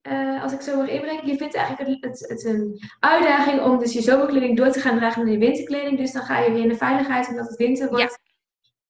Uh, 0.08 0.44
als 0.44 0.54
ik 0.54 0.62
zo 0.62 0.78
mag 0.78 0.88
inbrengen, 0.88 1.28
je 1.28 1.38
vindt 1.38 1.56
eigenlijk 1.56 2.04
het, 2.04 2.26
het, 2.28 2.46
een 2.46 2.82
uitdaging 3.00 3.62
om 3.62 3.80
dus 3.80 3.94
je 3.94 4.02
zomerkleding 4.02 4.58
door 4.58 4.72
te 4.72 4.80
gaan 4.80 4.98
dragen 4.98 5.24
naar 5.24 5.34
je 5.34 5.40
winterkleding. 5.40 5.98
Dus 5.98 6.12
dan 6.12 6.22
ga 6.22 6.40
je 6.40 6.52
weer 6.52 6.62
in 6.62 6.68
de 6.68 6.76
veiligheid 6.76 7.28
omdat 7.28 7.48
het 7.48 7.58
winter 7.58 7.90
wordt. 7.90 8.20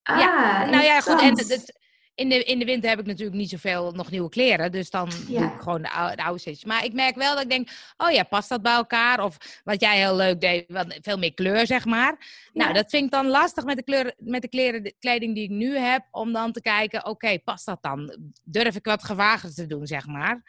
Ja, 0.03 0.13
ah, 0.13 0.19
ja. 0.19 0.65
nou 0.65 0.83
ja, 0.83 1.01
goed. 1.01 1.21
En 1.21 1.37
het, 1.37 1.79
in 2.15 2.29
de, 2.29 2.43
in 2.43 2.59
de 2.59 2.65
winter 2.65 2.89
heb 2.89 2.99
ik 2.99 3.05
natuurlijk 3.05 3.37
niet 3.37 3.49
zoveel 3.49 3.91
nog 3.91 4.11
nieuwe 4.11 4.29
kleren. 4.29 4.71
Dus 4.71 4.89
dan 4.89 5.09
doe 5.27 5.43
ik 5.43 5.61
gewoon 5.61 5.81
de, 5.81 5.89
oude, 5.89 6.15
de 6.15 6.23
oude 6.23 6.57
Maar 6.65 6.85
ik 6.85 6.93
merk 6.93 7.15
wel 7.15 7.33
dat 7.33 7.43
ik 7.43 7.49
denk, 7.49 7.69
oh 7.97 8.11
ja, 8.11 8.23
past 8.23 8.49
dat 8.49 8.61
bij 8.61 8.73
elkaar? 8.73 9.23
Of 9.23 9.61
wat 9.63 9.81
jij 9.81 9.97
heel 9.97 10.15
leuk 10.15 10.41
deed, 10.41 10.65
wat, 10.67 10.97
veel 11.01 11.17
meer 11.17 11.33
kleur, 11.33 11.65
zeg 11.67 11.85
maar. 11.85 12.41
Nou, 12.53 12.73
dat 12.73 12.89
vind 12.89 13.05
ik 13.05 13.11
dan 13.11 13.27
lastig 13.27 13.63
met 13.63 13.77
de, 13.77 13.83
kleur, 13.83 14.13
met 14.17 14.41
de, 14.41 14.47
kleren, 14.47 14.83
de 14.83 14.95
kleding 14.99 15.35
die 15.35 15.43
ik 15.43 15.49
nu 15.49 15.77
heb. 15.77 16.07
Om 16.11 16.33
dan 16.33 16.51
te 16.51 16.61
kijken, 16.61 17.05
oké, 17.05 17.39
past 17.39 17.65
dat 17.65 17.81
dan? 17.81 18.17
Durf 18.43 18.75
ik 18.75 18.85
wat 18.85 19.03
gewaagder 19.03 19.53
te 19.53 19.67
doen, 19.67 19.87
zeg 19.87 20.07
maar. 20.07 20.43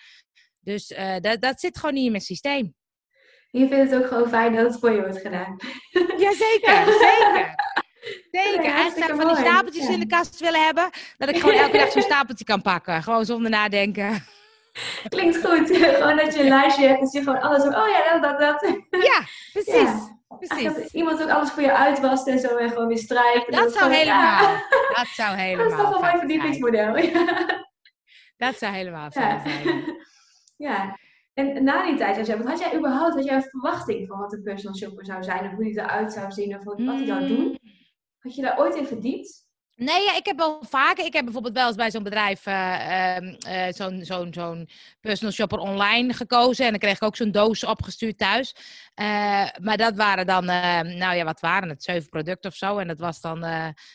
Dus 0.62 0.90
uh, 0.90 1.16
dat, 1.20 1.40
dat 1.40 1.60
zit 1.60 1.78
gewoon 1.78 1.94
niet 1.94 2.04
in 2.04 2.10
mijn 2.10 2.22
systeem. 2.22 2.74
Je 3.50 3.68
vindt 3.68 3.90
het 3.90 4.02
ook 4.02 4.08
gewoon 4.08 4.28
fijn 4.28 4.54
dat 4.54 4.66
het 4.66 4.80
voor 4.80 4.90
je 4.90 5.00
wordt 5.00 5.20
gedaan. 5.20 5.56
Jazeker, 6.24 6.84
zeker. 6.84 7.54
Zeker. 8.30 8.62
Ja, 8.62 8.74
Eigenlijk 8.74 8.98
zou 8.98 9.12
ik 9.12 9.26
van 9.26 9.34
die 9.34 9.44
stapeltjes 9.44 9.88
in 9.88 10.00
de 10.00 10.06
kast 10.06 10.40
willen 10.40 10.64
hebben. 10.64 10.90
Dat 11.18 11.28
ik 11.28 11.36
gewoon 11.36 11.54
elke 11.54 11.78
dag 11.78 11.90
zo'n 11.92 12.02
stapeltje 12.02 12.44
kan 12.44 12.62
pakken. 12.62 13.02
Gewoon 13.02 13.24
zonder 13.24 13.50
nadenken. 13.50 14.24
Klinkt 15.08 15.46
goed. 15.46 15.76
gewoon 15.76 16.16
dat 16.16 16.34
je 16.34 16.40
een 16.40 16.48
lijstje 16.48 16.86
hebt. 16.86 17.00
Dus 17.00 17.12
je 17.12 17.22
gewoon 17.22 17.40
alles... 17.40 17.62
Oh 17.62 17.88
ja, 17.88 18.18
dat, 18.18 18.38
dat, 18.38 18.60
dat. 18.60 18.78
Ja, 18.90 19.22
precies. 19.52 19.90
Precies. 20.38 20.74
Dat 20.74 20.92
iemand 20.92 21.22
ook 21.22 21.28
alles 21.28 21.50
voor 21.50 21.62
je 21.62 21.72
uitwast 21.72 22.26
en 22.28 22.38
zo 22.38 22.56
en 22.56 22.68
gewoon 22.68 22.86
weer 22.86 22.98
strijkt. 22.98 23.52
Dat, 23.52 23.72
zou 23.72 23.92
helemaal. 23.92 24.56
Dat 24.96 25.06
zou 25.06 25.36
helemaal. 25.36 25.68
Dat 25.68 25.78
is 25.78 25.82
toch 25.82 25.90
wel 25.90 26.00
mijn 26.00 26.18
verdiepingsmodel. 26.18 26.94
Dat 28.36 28.58
zou 28.58 28.74
helemaal 28.74 29.10
fijn 29.10 29.40
zijn. 29.44 29.84
Ja. 30.62 30.98
En 31.34 31.64
na 31.64 31.86
die 31.86 31.96
tijd, 31.96 32.26
jij, 32.26 32.36
had 32.36 32.58
jij 32.58 32.76
überhaupt 32.76 33.14
had 33.14 33.24
jij 33.24 33.34
een 33.34 33.42
verwachting 33.42 34.08
van 34.08 34.18
wat 34.18 34.32
een 34.32 34.42
personal 34.42 34.76
shopper 34.76 35.06
zou 35.06 35.22
zijn? 35.22 35.46
Of 35.46 35.52
hoe 35.52 35.64
hij 35.64 35.84
eruit 35.84 36.12
zou 36.12 36.32
zien? 36.32 36.56
Of 36.56 36.64
wat 36.64 36.78
hij 36.78 37.06
zou 37.06 37.28
doen? 37.28 37.44
Mm. 37.44 37.58
Had 38.18 38.34
je 38.34 38.42
daar 38.42 38.58
ooit 38.58 38.74
in 38.74 38.86
verdiept? 38.86 39.50
Nee, 39.76 40.02
ja, 40.02 40.16
ik 40.16 40.26
heb 40.26 40.36
wel 40.36 40.64
vaker. 40.68 41.04
Ik 41.04 41.12
heb 41.12 41.24
bijvoorbeeld 41.24 41.54
wel 41.54 41.66
eens 41.66 41.76
bij 41.76 41.90
zo'n 41.90 42.02
bedrijf 42.02 42.46
uh, 42.46 43.16
uh, 43.16 43.72
zo'n 43.72 44.04
zo'n 44.04 44.32
zo'n 44.34 44.68
personal 45.00 45.32
shopper 45.32 45.58
online 45.58 46.12
gekozen. 46.12 46.64
En 46.64 46.70
dan 46.70 46.80
kreeg 46.80 46.96
ik 46.96 47.02
ook 47.02 47.16
zo'n 47.16 47.30
doos 47.30 47.64
opgestuurd 47.64 48.18
thuis. 48.18 48.54
Uh, 49.00 49.48
maar 49.60 49.76
dat 49.76 49.96
waren 49.96 50.26
dan, 50.26 50.44
nou 50.44 51.14
ja, 51.14 51.24
wat 51.24 51.40
waren 51.40 51.68
het? 51.68 51.82
Zeven 51.82 52.08
producten 52.08 52.50
of 52.50 52.56
zo. 52.56 52.78
En 52.78 52.88
dat 52.88 52.98
was 52.98 53.20
dan 53.20 53.40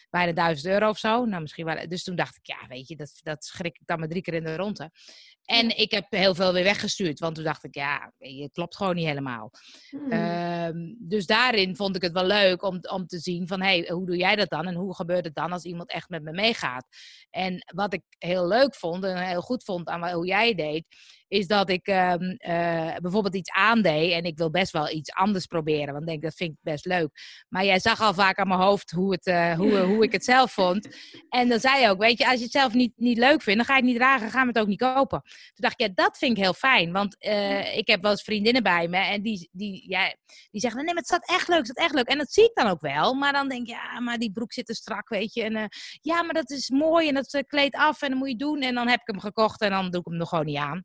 bijna 0.10 0.32
duizend 0.32 0.74
euro 0.74 0.90
of 0.90 0.98
zo. 0.98 1.26
Nou, 1.26 1.42
misschien 1.42 1.66
waren, 1.66 1.90
dus 1.90 2.04
toen 2.04 2.16
dacht 2.16 2.36
ik, 2.36 2.46
ja, 2.46 2.68
weet 2.68 2.88
je, 2.88 2.96
dat, 2.96 3.20
dat 3.24 3.46
schrik 3.46 3.78
ik 3.80 3.86
dan 3.86 4.00
maar 4.00 4.08
drie 4.08 4.22
keer 4.22 4.34
in 4.34 4.44
de 4.44 4.56
ronde. 4.56 4.92
En 5.48 5.78
ik 5.78 5.92
heb 5.92 6.06
heel 6.10 6.36
veel 6.36 6.54
weer 6.54 6.64
weggestuurd, 6.64 7.20
want 7.20 7.36
toen 7.36 7.44
dacht 7.44 7.64
ik, 7.64 7.76
ja, 7.76 8.14
het 8.18 8.52
klopt 8.52 8.76
gewoon 8.76 8.96
niet 8.96 9.06
helemaal. 9.06 9.52
Hmm. 9.90 10.12
Ehm, 10.12 10.94
dus 10.98 11.26
daarin 11.26 11.76
vond 11.76 11.96
ik 11.96 12.02
het 12.02 12.12
wel 12.12 12.26
leuk 12.26 12.64
om, 12.64 12.80
om 12.82 13.08
te 13.08 13.20
zien 13.20 13.48
van, 13.48 13.62
hey, 13.62 13.90
hoe 13.92 14.06
doe 14.06 14.18
jij 14.18 14.36
dat 14.36 14.50
dan? 14.50 14.66
En 14.66 14.76
hoe 14.76 14.96
gebeurt 14.96 15.26
het 15.26 15.36
dan 15.36 15.52
als 15.52 15.64
iemand 15.64 15.92
echt 15.92 16.10
met 16.10 16.24
me 16.24 16.32
meegaat? 16.32 16.88
En 17.30 17.64
wat 17.76 17.94
ik 17.94 18.04
heel 18.18 18.48
leuk 18.48 18.76
vond 18.76 19.04
en 19.04 19.28
heel 19.28 19.42
goed 19.42 19.64
vond 19.64 19.88
aan 19.88 20.12
hoe 20.12 20.26
jij 20.26 20.56
deed, 20.56 20.86
is 21.28 21.48
dat 21.48 21.70
ik 21.70 21.88
um, 21.88 22.22
uh, 22.48 22.96
bijvoorbeeld 22.96 23.36
iets 23.36 23.52
aandeed 23.52 24.12
en 24.12 24.24
ik 24.24 24.38
wil 24.38 24.50
best 24.50 24.72
wel 24.72 24.90
iets 24.90 25.12
anders 25.12 25.46
proberen, 25.46 25.94
want 25.94 26.02
ik 26.02 26.08
denk 26.08 26.22
dat 26.22 26.36
vind 26.36 26.52
ik 26.52 26.58
best 26.62 26.86
leuk. 26.86 27.10
Maar 27.50 27.66
jij 27.66 27.80
zag 27.80 28.02
al 28.02 28.14
vaak 28.14 28.38
aan 28.38 28.48
mijn 28.48 28.60
hoofd 28.60 28.92
hoe, 28.92 29.12
het, 29.12 29.28
uh, 29.28 29.54
hoe, 29.54 29.80
hoe 29.80 30.04
ik 30.04 30.12
het 30.12 30.24
zelf 30.24 30.52
vond. 30.52 30.88
En 31.30 31.50
dan 31.50 31.60
zei 31.60 31.82
je 31.82 31.90
ook, 31.90 32.00
weet 32.00 32.18
je, 32.18 32.28
als 32.28 32.38
je 32.38 32.44
het 32.44 32.52
zelf 32.52 32.74
niet, 32.74 32.94
niet 32.96 33.18
leuk 33.18 33.42
vindt, 33.42 33.58
dan 33.60 33.66
ga 33.66 33.76
je 33.76 33.82
het 33.82 33.90
niet 33.90 34.00
dragen, 34.00 34.30
gaan 34.30 34.42
we 34.42 34.48
het 34.48 34.60
ook 34.60 34.68
niet 34.68 34.80
kopen. 34.80 35.22
Toen 35.22 35.54
dacht 35.54 35.82
ik, 35.82 35.88
ja, 35.88 35.94
dat 35.94 36.18
vind 36.18 36.38
ik 36.38 36.44
heel 36.44 36.54
fijn, 36.54 36.92
want 36.92 37.16
uh, 37.20 37.78
ik 37.78 37.88
heb 37.88 38.02
wel 38.02 38.12
eens 38.12 38.24
vriendinnen 38.24 38.64
bij 38.64 38.88
me 38.88 38.98
en 38.98 39.22
die, 39.22 39.50
die, 39.52 39.90
ja, 39.90 40.16
die 40.52 40.62
zeggen, 40.62 40.86
nee, 40.86 40.94
maar 40.94 41.04
het 41.04 41.12
staat 41.12 41.30
echt 41.30 41.48
leuk, 41.48 41.58
het 41.58 41.68
staat 41.68 41.86
echt 41.86 41.94
leuk. 41.94 42.08
En 42.08 42.18
dat 42.18 42.32
zie 42.32 42.44
ik 42.44 42.52
dan 42.54 42.68
ook 42.68 42.82
wel, 42.82 43.14
maar 43.14 43.34
dan 43.34 43.50
denk 43.50 43.62
ik, 43.62 43.68
ja, 43.68 44.00
maar 44.00 44.18
die 44.18 44.32
broek 44.32 44.54
zit 44.54 44.66
te 44.66 44.74
strak, 44.74 45.10
weet 45.10 45.34
je. 45.34 45.44
En 45.44 45.70
ja, 46.02 46.24
maar 46.24 46.34
dat 46.34 46.50
is 46.50 46.70
mooi 46.70 47.08
en 47.08 47.14
dat 47.14 47.44
kleedt 47.48 47.76
af 47.76 48.02
en 48.02 48.10
dan 48.10 48.18
moet 48.18 48.30
je 48.30 48.36
doen. 48.36 48.62
En 48.62 48.76
dan 48.76 48.88
heb 48.88 49.00
ik 49.00 49.08
hem 49.08 49.20
gekocht 49.20 49.62
en 49.62 49.70
dan 49.70 49.90
doe 49.90 50.00
ik 50.00 50.06
hem 50.06 50.18
nog 50.18 50.30
gewoon 50.30 50.46
niet 50.46 50.58
aan. 50.58 50.84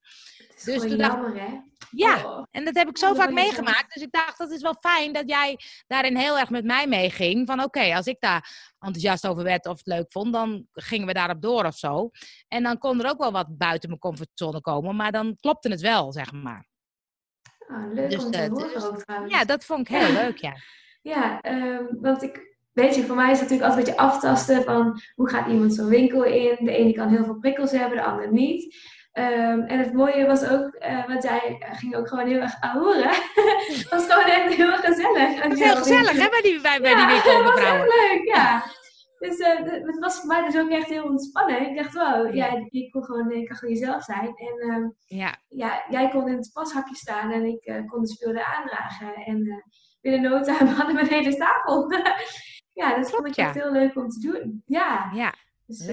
Dus 0.65 0.81
toen 0.81 0.97
jammer, 0.97 1.41
hè? 1.41 1.61
Ja, 1.91 2.25
oh. 2.25 2.47
en 2.51 2.65
dat 2.65 2.75
heb 2.75 2.89
ik 2.89 2.99
zo 2.99 3.11
oh, 3.11 3.17
vaak 3.17 3.31
meegemaakt. 3.31 3.95
Dus 3.95 4.03
ik 4.03 4.13
dacht, 4.13 4.39
dat 4.39 4.51
is 4.51 4.63
wel 4.63 4.77
fijn 4.81 5.13
dat 5.13 5.29
jij 5.29 5.59
daarin 5.87 6.17
heel 6.17 6.39
erg 6.39 6.51
met 6.51 6.65
mij 6.65 6.87
meeging. 6.87 7.47
Van 7.47 7.63
oké, 7.63 7.95
als 7.95 8.07
ik 8.07 8.17
daar 8.19 8.73
enthousiast 8.79 9.27
over 9.27 9.43
werd 9.43 9.67
of 9.67 9.77
het 9.77 9.87
leuk 9.87 10.13
vond, 10.13 10.33
dan 10.33 10.67
gingen 10.73 11.07
we 11.07 11.13
daarop 11.13 11.43
door 11.43 11.65
of 11.65 11.77
zo. 11.77 12.11
En 12.49 12.63
dan 12.63 12.79
kon 12.79 13.03
er 13.03 13.11
ook 13.11 13.19
wel 13.19 13.33
wat 13.33 13.59
buiten 13.59 13.89
mijn 13.89 14.01
comfortzone 14.01 14.61
komen, 14.61 14.97
maar 14.97 15.13
dan 15.13 15.37
klopte 15.41 15.69
het 15.69 15.81
wel, 15.81 16.13
zeg 16.13 16.33
maar. 16.33 16.67
Oh, 17.69 17.93
leuk 17.93 18.11
dus, 18.11 18.25
om 18.25 18.31
te 18.31 18.49
horen 18.51 18.73
dus, 18.75 18.85
ook 18.85 19.29
Ja, 19.29 19.45
dat 19.45 19.65
vond 19.65 19.89
ik 19.89 19.97
heel 19.97 20.13
leuk, 20.13 20.37
ja. 20.37 20.55
Ja, 21.03 21.45
um, 21.45 21.99
want 22.01 22.23
ik, 22.23 22.57
weet 22.73 22.95
je, 22.95 23.05
voor 23.05 23.17
mij 23.17 23.31
is 23.31 23.41
het 23.41 23.51
natuurlijk 23.51 23.69
altijd 23.71 23.89
een 23.89 23.95
beetje 23.95 24.13
aftasten 24.13 24.63
van 24.63 25.01
hoe 25.15 25.29
gaat 25.29 25.49
iemand 25.49 25.75
zo'n 25.75 25.89
winkel 25.89 26.25
in. 26.25 26.65
De 26.65 26.77
ene 26.77 26.93
kan 26.93 27.09
heel 27.09 27.25
veel 27.25 27.39
prikkels 27.39 27.71
hebben, 27.71 27.99
de 27.99 28.05
andere 28.05 28.33
niet. 28.33 28.77
Um, 29.15 29.61
en 29.61 29.79
het 29.79 29.93
mooie 29.93 30.27
was 30.27 30.49
ook, 30.49 30.77
uh, 30.81 31.07
want 31.07 31.23
jij 31.23 31.57
ging 31.73 31.97
ook 31.97 32.09
gewoon 32.09 32.27
heel 32.27 32.41
erg 32.41 32.61
ahoeren. 32.61 33.11
het 33.79 33.87
was 33.91 34.07
gewoon 34.07 34.31
echt 34.31 34.55
heel 34.55 34.77
gezellig. 34.77 35.43
Het 35.43 35.49
was 35.49 35.59
heel 35.59 35.77
gezellig, 35.77 36.13
hè, 36.13 36.29
bij 36.29 36.43
die, 36.43 36.61
bij, 36.61 36.81
bij 36.81 36.95
die 36.95 37.07
winkel, 37.07 37.43
dat 37.43 37.53
was 37.53 37.63
echt 37.63 37.83
leuk, 37.83 38.23
ja. 38.25 38.63
Dus 39.23 39.39
uh, 39.39 39.59
het 39.87 39.99
was 39.99 40.17
voor 40.17 40.27
mij 40.27 40.45
dus 40.45 40.61
ook 40.61 40.71
echt 40.71 40.89
heel 40.89 41.05
ontspannen. 41.05 41.69
Ik 41.69 41.77
dacht, 41.77 41.95
wow, 41.95 42.35
ja, 42.35 42.67
je 42.71 42.91
kon 42.91 43.05
gewoon, 43.05 43.31
ik 43.31 43.47
kan 43.47 43.57
gewoon 43.57 43.75
jezelf 43.75 44.03
zijn. 44.05 44.27
En 44.37 44.69
uh, 44.69 44.89
ja. 45.19 45.39
ja, 45.49 45.85
jij 45.89 46.09
kon 46.09 46.29
in 46.29 46.37
het 46.37 46.51
pashakje 46.53 46.95
staan 46.95 47.31
en 47.31 47.45
ik 47.45 47.67
uh, 47.67 47.87
kon 47.87 48.01
de 48.01 48.09
spullen 48.09 48.47
aandragen. 48.47 49.15
En 49.15 49.65
binnen 50.01 50.31
no 50.31 50.41
time 50.41 50.71
hadden 50.79 50.95
we 50.95 51.01
een 51.01 51.07
hele 51.07 51.37
tafel. 51.37 51.93
ja, 52.81 52.97
dat 52.97 53.11
vond 53.11 53.27
ik 53.27 53.37
echt 53.37 53.55
heel 53.55 53.73
leuk 53.73 53.97
om 53.97 54.09
te 54.09 54.21
doen. 54.21 54.63
Ja, 54.67 55.11
ja. 55.15 55.35
Dus, 55.67 55.91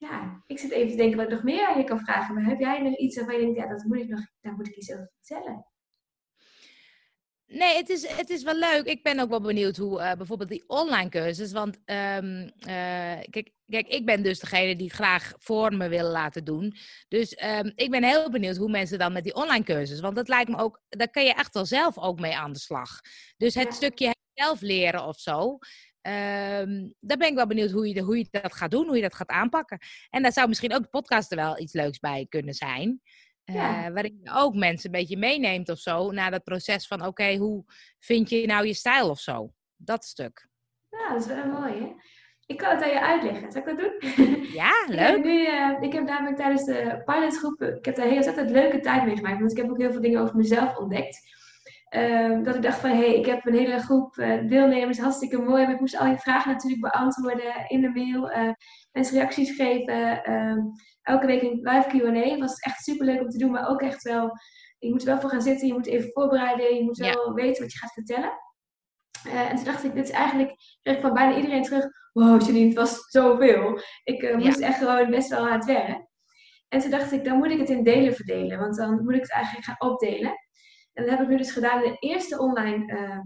ja, 0.00 0.42
ik 0.46 0.58
zit 0.58 0.70
even 0.70 0.90
te 0.90 0.96
denken 0.96 1.16
wat 1.16 1.26
ik 1.26 1.32
nog 1.32 1.42
meer 1.42 1.66
aan 1.66 1.78
je 1.78 1.84
kan 1.84 2.00
vragen. 2.00 2.34
Maar 2.34 2.44
heb 2.44 2.60
jij 2.60 2.82
nog 2.82 2.96
iets 2.96 3.16
waarvan 3.16 3.34
je 3.34 3.40
denkt, 3.40 3.56
ja, 3.56 3.66
dat 3.66 3.84
moet 3.84 3.98
ik 3.98 4.08
nog, 4.08 4.20
daar 4.40 4.52
moet 4.52 4.68
ik 4.68 4.76
iets 4.76 4.92
over 4.92 5.10
vertellen? 5.20 5.66
Nee, 7.46 7.76
het 7.76 7.88
is, 7.88 8.08
het 8.08 8.30
is 8.30 8.42
wel 8.42 8.54
leuk. 8.54 8.84
Ik 8.84 9.02
ben 9.02 9.20
ook 9.20 9.28
wel 9.28 9.40
benieuwd 9.40 9.76
hoe 9.76 10.00
uh, 10.00 10.12
bijvoorbeeld 10.12 10.48
die 10.50 10.64
online 10.66 11.08
cursus. 11.08 11.52
Want 11.52 11.76
um, 11.76 12.42
uh, 12.42 13.20
kijk, 13.30 13.52
kijk, 13.66 13.88
ik 13.88 14.06
ben 14.06 14.22
dus 14.22 14.38
degene 14.38 14.76
die 14.76 14.86
het 14.86 14.96
graag 14.96 15.32
voor 15.36 15.74
me 15.76 15.88
wil 15.88 16.08
laten 16.08 16.44
doen. 16.44 16.74
Dus 17.08 17.42
um, 17.44 17.72
ik 17.74 17.90
ben 17.90 18.04
heel 18.04 18.30
benieuwd 18.30 18.56
hoe 18.56 18.70
mensen 18.70 18.98
dan 18.98 19.12
met 19.12 19.24
die 19.24 19.34
online 19.34 19.64
cursus. 19.64 20.00
Want 20.00 20.16
dat 20.16 20.28
lijkt 20.28 20.50
me 20.50 20.56
ook, 20.56 20.82
daar 20.88 21.10
kan 21.10 21.24
je 21.24 21.34
echt 21.34 21.54
wel 21.54 21.66
zelf 21.66 21.98
ook 21.98 22.20
mee 22.20 22.36
aan 22.36 22.52
de 22.52 22.58
slag. 22.58 23.00
Dus 23.36 23.54
het 23.54 23.68
ja. 23.68 23.72
stukje 23.72 24.14
zelf 24.34 24.60
leren 24.60 25.06
of 25.06 25.18
zo. 25.18 25.58
Um, 26.02 26.94
daar 27.00 27.16
ben 27.16 27.28
ik 27.28 27.34
wel 27.34 27.46
benieuwd 27.46 27.70
hoe 27.70 27.88
je, 27.88 28.00
hoe 28.00 28.18
je 28.18 28.26
dat 28.30 28.54
gaat 28.54 28.70
doen, 28.70 28.86
hoe 28.86 28.96
je 28.96 29.02
dat 29.02 29.14
gaat 29.14 29.28
aanpakken. 29.28 29.78
En 30.10 30.22
daar 30.22 30.32
zou 30.32 30.48
misschien 30.48 30.74
ook 30.74 30.82
de 30.82 30.88
podcast 30.88 31.30
er 31.30 31.36
wel 31.36 31.58
iets 31.58 31.72
leuks 31.72 31.98
bij 31.98 32.26
kunnen 32.28 32.54
zijn. 32.54 33.00
Ja. 33.44 33.86
Uh, 33.86 33.92
waarin 33.92 34.20
je 34.22 34.30
ook 34.34 34.54
mensen 34.54 34.86
een 34.86 35.00
beetje 35.00 35.16
meeneemt 35.16 35.68
of 35.68 35.78
zo. 35.78 36.10
Naar 36.10 36.30
dat 36.30 36.44
proces 36.44 36.86
van 36.86 37.06
oké, 37.06 37.36
hoe 37.36 37.64
vind 37.98 38.28
je 38.28 38.46
nou 38.46 38.66
je 38.66 38.74
stijl 38.74 39.10
of 39.10 39.20
zo? 39.20 39.52
Dat 39.76 40.04
stuk. 40.04 40.48
Ja, 40.88 41.12
dat 41.12 41.20
is 41.20 41.26
wel 41.26 41.46
mooi 41.46 41.72
hè. 41.72 41.92
Ik 42.46 42.56
kan 42.56 42.74
het 42.74 42.82
aan 42.82 42.90
je 42.90 43.00
uitleggen. 43.00 43.52
Zal 43.52 43.60
ik 43.60 43.66
dat 43.66 43.78
doen? 43.78 44.42
Ja, 44.52 44.84
leuk. 44.86 44.98
ik, 45.08 45.14
heb 45.14 45.24
nu, 45.24 45.46
uh, 45.46 45.82
ik 45.82 45.92
heb 45.92 46.04
namelijk 46.04 46.36
tijdens 46.36 46.64
de 46.64 47.02
pilotgroep, 47.04 47.62
ik 47.62 47.84
heb 47.84 47.96
daar 47.96 48.06
heel 48.06 48.16
ontzettend 48.16 48.50
leuke 48.50 48.80
tijd 48.80 49.04
mee 49.04 49.16
gemaakt. 49.16 49.38
Want 49.38 49.50
ik 49.50 49.56
heb 49.56 49.70
ook 49.70 49.78
heel 49.78 49.92
veel 49.92 50.00
dingen 50.00 50.20
over 50.20 50.36
mezelf 50.36 50.76
ontdekt. 50.76 51.39
Uh, 51.96 52.42
dat 52.42 52.54
ik 52.54 52.62
dacht 52.62 52.78
van, 52.78 52.90
hé, 52.90 52.96
hey, 52.96 53.14
ik 53.14 53.26
heb 53.26 53.46
een 53.46 53.54
hele 53.54 53.78
groep 53.78 54.16
uh, 54.16 54.48
deelnemers, 54.48 54.98
hartstikke 54.98 55.38
mooi. 55.38 55.64
Maar 55.64 55.74
ik 55.74 55.80
moest 55.80 55.98
al 55.98 56.06
je 56.06 56.18
vragen 56.18 56.52
natuurlijk 56.52 56.82
beantwoorden 56.82 57.68
in 57.68 57.80
de 57.80 57.88
mail. 57.88 58.30
mensen 58.92 59.16
reacties 59.16 59.50
geven. 59.56 60.24
Ehm, 60.24 60.58
elke 61.02 61.26
week 61.26 61.42
een 61.42 61.60
live 61.62 61.88
Q&A. 61.88 62.38
was 62.38 62.58
echt 62.58 62.82
super 62.82 63.06
leuk 63.06 63.20
om 63.20 63.28
te 63.28 63.38
doen, 63.38 63.50
maar 63.50 63.68
ook 63.68 63.82
echt 63.82 64.02
wel... 64.02 64.30
Je 64.78 64.90
moet 64.90 65.00
er 65.00 65.06
wel 65.06 65.20
voor 65.20 65.30
gaan 65.30 65.42
zitten, 65.42 65.66
je 65.66 65.72
moet 65.72 65.86
even 65.86 66.10
voorbereiden, 66.12 66.74
je 66.74 66.82
moet 66.82 66.96
wel 66.96 67.34
weten 67.34 67.62
wat 67.62 67.72
je 67.72 67.78
gaat 67.78 67.92
vertellen. 67.92 68.32
Uh, 69.26 69.50
en 69.50 69.56
toen 69.56 69.64
dacht 69.64 69.84
ik, 69.84 69.94
dit 69.94 70.04
is 70.04 70.10
eigenlijk, 70.10 70.54
kreeg 70.82 70.96
ik 70.96 71.02
van 71.02 71.14
bijna 71.14 71.36
iedereen 71.36 71.62
terug, 71.62 71.86
wow 72.12 72.42
Janine, 72.42 72.66
het 72.66 72.76
was 72.76 72.98
zoveel. 73.08 73.80
Ik 74.04 74.22
uh, 74.22 74.36
moest 74.36 74.58
ja. 74.58 74.66
echt 74.66 74.78
gewoon 74.78 75.10
best 75.10 75.28
wel 75.28 75.48
aan 75.48 75.58
het 75.58 75.64
werk. 75.64 76.08
En 76.68 76.80
toen 76.80 76.90
dacht 76.90 77.12
ik, 77.12 77.24
dan 77.24 77.36
moet 77.36 77.50
ik 77.50 77.58
het 77.58 77.68
in 77.68 77.84
delen 77.84 78.14
verdelen, 78.14 78.58
want 78.58 78.76
dan 78.76 79.04
moet 79.04 79.14
ik 79.14 79.20
het 79.20 79.32
eigenlijk 79.32 79.64
gaan 79.64 79.90
opdelen. 79.90 80.34
En 81.00 81.06
dat 81.06 81.18
heb 81.18 81.24
ik 81.24 81.28
nu 81.28 81.36
dus 81.36 81.52
gedaan 81.52 81.84
in 81.84 81.90
de 81.90 81.98
eerste 81.98 82.38
online 82.38 82.92
uh, 82.92 83.20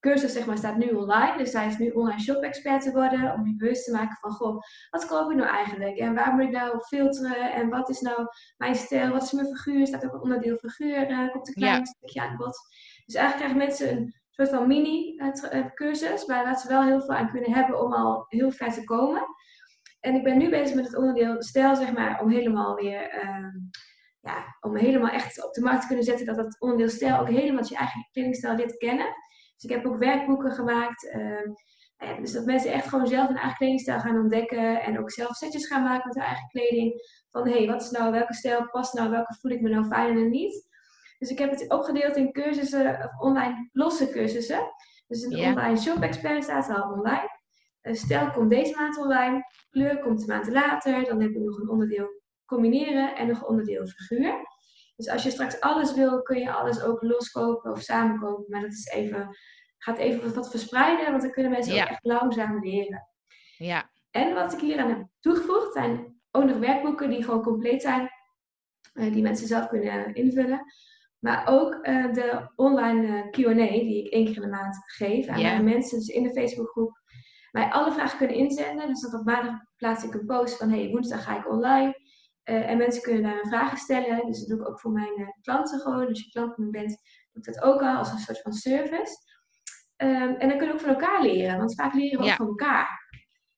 cursus 0.00 0.32
zeg 0.32 0.46
maar, 0.46 0.56
staat 0.56 0.76
nu 0.76 0.90
online. 0.90 1.36
Dus 1.36 1.52
hij 1.52 1.66
is 1.66 1.78
nu 1.78 1.90
online 1.90 2.20
shop-expert 2.20 2.82
te 2.82 2.92
worden. 2.92 3.32
Om 3.32 3.46
je 3.46 3.56
bewust 3.56 3.84
te 3.84 3.92
maken 3.92 4.16
van, 4.20 4.30
goh, 4.30 4.62
wat 4.90 5.06
koop 5.06 5.30
ik 5.30 5.36
nou 5.36 5.48
eigenlijk? 5.48 5.98
En 5.98 6.14
waar 6.14 6.34
moet 6.34 6.44
ik 6.44 6.50
nou 6.50 6.74
op 6.74 6.82
filteren? 6.82 7.52
En 7.52 7.68
wat 7.68 7.88
is 7.88 8.00
nou 8.00 8.26
mijn 8.56 8.74
stijl? 8.74 9.10
Wat 9.10 9.22
is 9.22 9.32
mijn 9.32 9.46
figuur? 9.46 9.86
Staat 9.86 10.04
ook 10.04 10.12
een 10.12 10.20
onderdeel 10.20 10.56
figuur. 10.56 11.10
Uh, 11.10 11.30
komt 11.30 11.48
een 11.48 11.54
klein 11.54 11.78
ja. 11.78 11.84
stukje 11.84 12.20
aan 12.20 12.36
bod. 12.36 12.58
Dus 13.06 13.14
eigenlijk 13.14 13.36
krijgen 13.36 13.56
mensen 13.56 13.96
een 13.96 14.14
soort 14.30 14.48
van 14.48 14.66
mini-cursus. 14.66 16.26
waar 16.26 16.58
ze 16.58 16.68
wel 16.68 16.82
heel 16.82 17.00
veel 17.00 17.14
aan 17.14 17.30
kunnen 17.30 17.52
hebben 17.52 17.82
om 17.82 17.92
al 17.92 18.24
heel 18.28 18.50
ver 18.50 18.72
te 18.72 18.84
komen. 18.84 19.22
En 20.00 20.14
ik 20.14 20.24
ben 20.24 20.38
nu 20.38 20.50
bezig 20.50 20.74
met 20.74 20.86
het 20.86 20.96
onderdeel 20.96 21.42
stijl, 21.42 21.76
zeg 21.76 21.92
maar, 21.92 22.20
om 22.20 22.30
helemaal 22.30 22.74
weer... 22.74 23.24
Uh, 23.24 23.46
ja, 24.22 24.56
om 24.60 24.76
helemaal 24.76 25.10
echt 25.10 25.44
op 25.44 25.52
de 25.52 25.60
markt 25.60 25.80
te 25.80 25.86
kunnen 25.86 26.04
zetten 26.04 26.26
dat 26.26 26.36
dat 26.36 26.60
onderdeel 26.60 26.88
stijl 26.88 27.18
ook 27.18 27.28
helemaal 27.28 27.64
je 27.68 27.76
eigen 27.76 28.08
kledingstijl 28.12 28.54
leert 28.54 28.76
kennen. 28.76 29.06
Dus 29.54 29.70
ik 29.70 29.70
heb 29.70 29.86
ook 29.86 29.98
werkboeken 29.98 30.52
gemaakt. 30.52 31.04
Uh, 31.04 31.54
ja, 31.96 32.20
dus 32.20 32.32
dat 32.32 32.44
mensen 32.44 32.72
echt 32.72 32.88
gewoon 32.88 33.06
zelf 33.06 33.26
hun 33.26 33.36
eigen 33.36 33.56
kledingstijl 33.56 34.00
gaan 34.00 34.18
ontdekken. 34.18 34.82
En 34.82 34.98
ook 34.98 35.10
zelf 35.10 35.34
setjes 35.36 35.66
gaan 35.66 35.82
maken 35.82 36.06
met 36.06 36.14
hun 36.14 36.24
eigen 36.24 36.48
kleding. 36.48 36.92
Van 37.30 37.48
hé, 37.48 37.56
hey, 37.56 37.66
wat 37.66 37.82
is 37.82 37.90
nou, 37.90 38.12
welke 38.12 38.34
stijl 38.34 38.68
past 38.70 38.94
nou, 38.94 39.10
welke 39.10 39.36
voel 39.40 39.52
ik 39.52 39.60
me 39.60 39.68
nou 39.68 39.84
fijn 39.84 40.16
en 40.16 40.30
niet. 40.30 40.66
Dus 41.18 41.30
ik 41.30 41.38
heb 41.38 41.50
het 41.50 41.70
opgedeeld 41.70 42.16
in 42.16 42.32
cursussen, 42.32 43.04
of 43.04 43.20
online 43.20 43.68
losse 43.72 44.10
cursussen. 44.10 44.72
Dus 45.06 45.22
een 45.22 45.30
yeah. 45.30 45.56
online 45.56 45.80
shop 45.80 46.02
expert 46.02 46.44
staat 46.44 46.68
al 46.68 46.90
online. 46.90 47.40
Uh, 47.82 47.94
stijl 47.94 48.30
komt 48.30 48.50
deze 48.50 48.74
maand 48.74 48.98
online. 48.98 49.44
Kleur 49.70 49.98
komt 49.98 50.20
een 50.20 50.26
maand 50.26 50.48
later. 50.48 51.04
Dan 51.04 51.20
heb 51.20 51.30
ik 51.30 51.42
nog 51.42 51.58
een 51.58 51.68
onderdeel 51.68 52.21
combineren 52.46 53.16
en 53.16 53.26
nog 53.26 53.40
een 53.40 53.46
onderdeel 53.46 53.86
figuur. 53.86 54.34
Dus 54.96 55.08
als 55.08 55.22
je 55.22 55.30
straks 55.30 55.60
alles 55.60 55.94
wil, 55.94 56.22
kun 56.22 56.38
je 56.38 56.52
alles 56.52 56.82
ook 56.82 57.02
loskopen 57.02 57.72
of 57.72 57.80
samenkopen. 57.80 58.44
Maar 58.48 58.60
dat 58.60 58.72
is 58.72 58.86
even, 58.86 59.36
gaat 59.78 59.98
even 59.98 60.34
wat 60.34 60.50
verspreiden, 60.50 61.10
want 61.10 61.22
dan 61.22 61.30
kunnen 61.30 61.52
mensen 61.52 61.74
ja. 61.74 61.82
ook 61.82 61.88
echt 61.88 62.04
langzaam 62.04 62.60
leren. 62.60 63.08
Ja. 63.56 63.90
En 64.10 64.34
wat 64.34 64.52
ik 64.52 64.60
hier 64.60 64.78
aan 64.78 64.88
heb 64.88 65.06
toegevoegd, 65.20 65.72
zijn 65.72 66.20
ook 66.30 66.44
nog 66.44 66.58
werkboeken 66.58 67.10
die 67.10 67.24
gewoon 67.24 67.42
compleet 67.42 67.82
zijn. 67.82 68.10
Uh, 68.94 69.12
die 69.12 69.22
mensen 69.22 69.46
zelf 69.46 69.68
kunnen 69.68 70.14
invullen. 70.14 70.62
Maar 71.18 71.46
ook 71.46 71.74
uh, 71.74 72.12
de 72.12 72.52
online 72.56 73.06
uh, 73.06 73.30
Q&A 73.30 73.54
die 73.54 74.04
ik 74.04 74.12
één 74.12 74.24
keer 74.24 74.34
in 74.34 74.42
de 74.42 74.48
maand 74.48 74.76
geef 74.86 75.26
aan 75.26 75.40
yeah. 75.40 75.60
mensen 75.60 75.98
dus 75.98 76.08
in 76.08 76.22
de 76.22 76.32
Facebookgroep. 76.32 77.00
Mij 77.50 77.70
alle 77.70 77.92
vragen 77.92 78.18
kunnen 78.18 78.36
inzenden. 78.36 78.88
Dus 78.88 79.00
dat 79.00 79.14
op 79.14 79.24
maandag 79.24 79.54
plaats 79.76 80.04
ik 80.04 80.14
een 80.14 80.26
post 80.26 80.56
van 80.56 80.70
hey, 80.70 80.90
woensdag 80.90 81.24
ga 81.24 81.38
ik 81.38 81.50
online. 81.50 81.94
Uh, 82.44 82.70
en 82.70 82.76
mensen 82.78 83.02
kunnen 83.02 83.22
daar 83.22 83.46
vragen 83.46 83.78
stellen. 83.78 84.26
Dus 84.26 84.38
dat 84.38 84.48
doe 84.48 84.60
ik 84.60 84.68
ook 84.68 84.80
voor 84.80 84.92
mijn 84.92 85.20
uh, 85.20 85.26
klanten 85.42 85.80
gewoon. 85.80 86.08
Als 86.08 86.20
je 86.24 86.30
klant 86.30 86.70
bent, 86.70 87.00
doe 87.32 87.42
ik 87.42 87.44
dat 87.44 87.62
ook 87.62 87.80
al 87.80 87.96
als 87.96 88.12
een 88.12 88.18
soort 88.18 88.40
van 88.40 88.52
service. 88.52 89.16
Um, 89.96 90.34
en 90.36 90.48
dan 90.48 90.58
kunnen 90.58 90.66
we 90.68 90.72
ook 90.72 90.80
van 90.80 90.94
elkaar 90.94 91.22
leren. 91.22 91.58
Want 91.58 91.74
vaak 91.74 91.94
leren 91.94 92.18
we 92.18 92.24
ja. 92.24 92.30
ook 92.30 92.36
van 92.36 92.46
elkaar. 92.46 93.00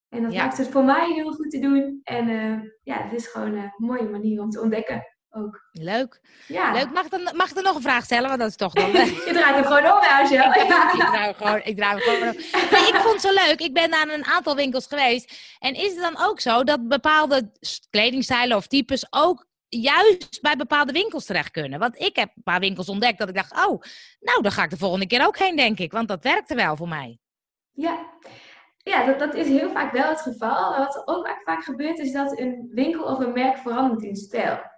En 0.09 0.23
dat 0.23 0.33
ja. 0.33 0.45
maakt 0.45 0.59
het 0.59 0.69
voor 0.69 0.85
mij 0.85 1.13
heel 1.13 1.33
goed 1.33 1.51
te 1.51 1.59
doen. 1.59 2.01
En 2.03 2.29
uh, 2.29 2.61
ja, 2.83 3.03
het 3.03 3.13
is 3.13 3.27
gewoon 3.27 3.55
een 3.55 3.73
mooie 3.77 4.09
manier 4.09 4.41
om 4.41 4.51
te 4.51 4.61
ontdekken. 4.61 5.14
Ook. 5.37 5.69
Leuk. 5.73 6.21
Ja. 6.47 6.73
Leuk. 6.73 6.91
Mag, 6.91 7.05
ik 7.05 7.13
er, 7.13 7.37
mag 7.37 7.51
ik 7.51 7.57
er 7.57 7.63
nog 7.63 7.75
een 7.75 7.83
vraag 7.83 8.05
stellen? 8.05 8.29
Want 8.29 8.41
dat 8.41 8.49
is 8.49 8.57
toch 8.57 8.73
wel 8.73 8.87
Je 9.27 9.31
draait 9.33 9.55
hem 9.55 9.65
gewoon 9.65 9.93
om, 9.93 9.99
Angel. 9.99 10.33
Ja. 10.33 10.55
ik, 10.93 10.99
draai 10.99 11.35
gewoon, 11.35 11.61
ik 11.65 11.77
draai 11.77 11.99
hem 11.99 12.01
gewoon 12.01 12.29
om. 12.29 12.37
Nee, 12.71 12.89
ik 12.89 12.95
vond 12.95 13.13
het 13.13 13.21
zo 13.21 13.47
leuk. 13.47 13.61
Ik 13.61 13.73
ben 13.73 13.91
naar 13.91 14.09
een 14.09 14.25
aantal 14.25 14.57
winkels 14.57 14.87
geweest. 14.87 15.57
En 15.59 15.75
is 15.75 15.91
het 15.91 16.01
dan 16.01 16.19
ook 16.19 16.41
zo 16.41 16.65
dat 16.65 16.89
bepaalde 16.89 17.51
kledingstijlen 17.91 18.57
of 18.57 18.67
types 18.67 19.07
ook 19.11 19.47
juist 19.69 20.39
bij 20.41 20.57
bepaalde 20.57 20.93
winkels 20.93 21.25
terecht 21.25 21.51
kunnen? 21.51 21.79
Want 21.79 22.01
ik 22.01 22.17
heb 22.17 22.31
een 22.37 22.43
paar 22.43 22.61
winkels 22.61 22.89
ontdekt 22.89 23.19
dat 23.19 23.29
ik 23.29 23.35
dacht, 23.35 23.53
oh, 23.53 23.83
nou, 24.21 24.43
dan 24.43 24.53
ga 24.53 24.63
ik 24.63 24.71
de 24.71 24.77
volgende 24.77 25.07
keer 25.07 25.27
ook 25.27 25.39
heen, 25.39 25.57
denk 25.57 25.79
ik. 25.79 25.93
Want 25.93 26.09
dat 26.09 26.23
werkte 26.23 26.55
wel 26.55 26.77
voor 26.77 26.89
mij. 26.89 27.19
Ja, 27.73 28.07
ja, 28.77 29.07
dat, 29.07 29.19
dat 29.19 29.35
is 29.35 29.47
heel 29.47 29.71
vaak 29.71 29.93
wel 29.93 30.09
het 30.09 30.21
geval. 30.21 30.77
Wat 30.77 31.03
ook 31.05 31.39
vaak 31.45 31.65
gebeurt, 31.65 31.99
is 31.99 32.13
dat 32.13 32.39
een 32.39 32.71
winkel 32.73 33.05
of 33.05 33.19
een 33.19 33.33
merk 33.33 33.59
verandert 33.59 34.03
in 34.03 34.17
stijl. 34.17 34.73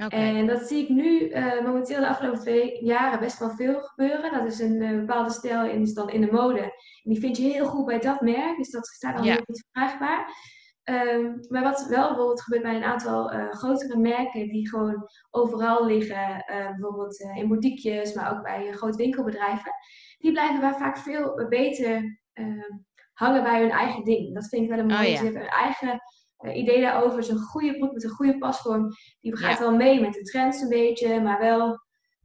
Okay. 0.00 0.36
En 0.36 0.46
dat 0.46 0.62
zie 0.62 0.82
ik 0.82 0.88
nu 0.88 1.28
uh, 1.28 1.60
momenteel 1.64 2.00
de 2.00 2.08
afgelopen 2.08 2.40
twee 2.40 2.84
jaren 2.84 3.20
best 3.20 3.38
wel 3.38 3.50
veel 3.50 3.80
gebeuren. 3.80 4.32
Dat 4.32 4.46
is 4.46 4.58
een 4.60 4.82
uh, 4.82 4.98
bepaalde 4.98 5.30
stijl 5.30 5.64
in, 5.64 5.80
is 5.80 5.94
dan 5.94 6.10
in 6.10 6.20
de 6.20 6.32
mode. 6.32 6.60
En 6.60 6.72
die 7.02 7.20
vind 7.20 7.36
je 7.36 7.42
heel 7.42 7.66
goed 7.66 7.86
bij 7.86 7.98
dat 7.98 8.20
merk, 8.20 8.56
dus 8.56 8.70
dat 8.70 8.86
staat 8.86 9.16
dan 9.16 9.24
ja. 9.24 9.32
heel 9.32 9.44
goed 9.44 9.64
verkrijgbaar. 9.70 10.50
Um, 10.84 11.40
maar 11.48 11.62
wat 11.62 11.86
wel 11.88 12.08
bijvoorbeeld 12.08 12.42
gebeurt 12.42 12.62
bij 12.62 12.76
een 12.76 12.84
aantal 12.84 13.34
uh, 13.34 13.52
grotere 13.52 13.98
merken 13.98 14.48
die 14.48 14.68
gewoon 14.68 15.08
overal 15.30 15.86
liggen, 15.86 16.44
bijvoorbeeld 16.46 17.20
in 17.20 17.48
boutiquejes, 17.48 18.14
maar 18.14 18.32
ook 18.32 18.42
bij 18.42 18.72
grote 18.72 18.96
winkelbedrijven, 18.96 19.72
die 20.18 20.32
blijven 20.32 20.60
waar 20.60 20.76
vaak 20.76 20.98
veel 20.98 21.46
beter 21.48 22.20
ehm, 22.32 22.78
hangen 23.12 23.42
bij 23.42 23.60
hun 23.60 23.70
eigen 23.70 24.04
ding. 24.04 24.34
Dat 24.34 24.48
vind 24.48 24.62
ik 24.62 24.68
wel 24.68 24.78
een 24.78 24.86
mooie. 24.86 25.00
Oh, 25.00 25.08
ja. 25.08 25.16
Ze 25.16 25.24
hebben 25.24 25.42
hun 25.42 25.50
eigen 25.50 26.00
idee 26.42 26.80
daarover 26.80 27.18
is 27.18 27.28
een 27.28 27.38
goede 27.38 27.78
broek 27.78 27.92
met 27.92 28.04
een 28.04 28.10
goede 28.10 28.38
pasvorm. 28.38 28.88
Die 29.20 29.36
gaat 29.36 29.58
ja. 29.58 29.64
wel 29.64 29.76
mee 29.76 30.00
met 30.00 30.12
de 30.12 30.22
trends 30.22 30.60
een 30.60 30.68
beetje, 30.68 31.20
maar 31.20 31.38
wel 31.38 31.80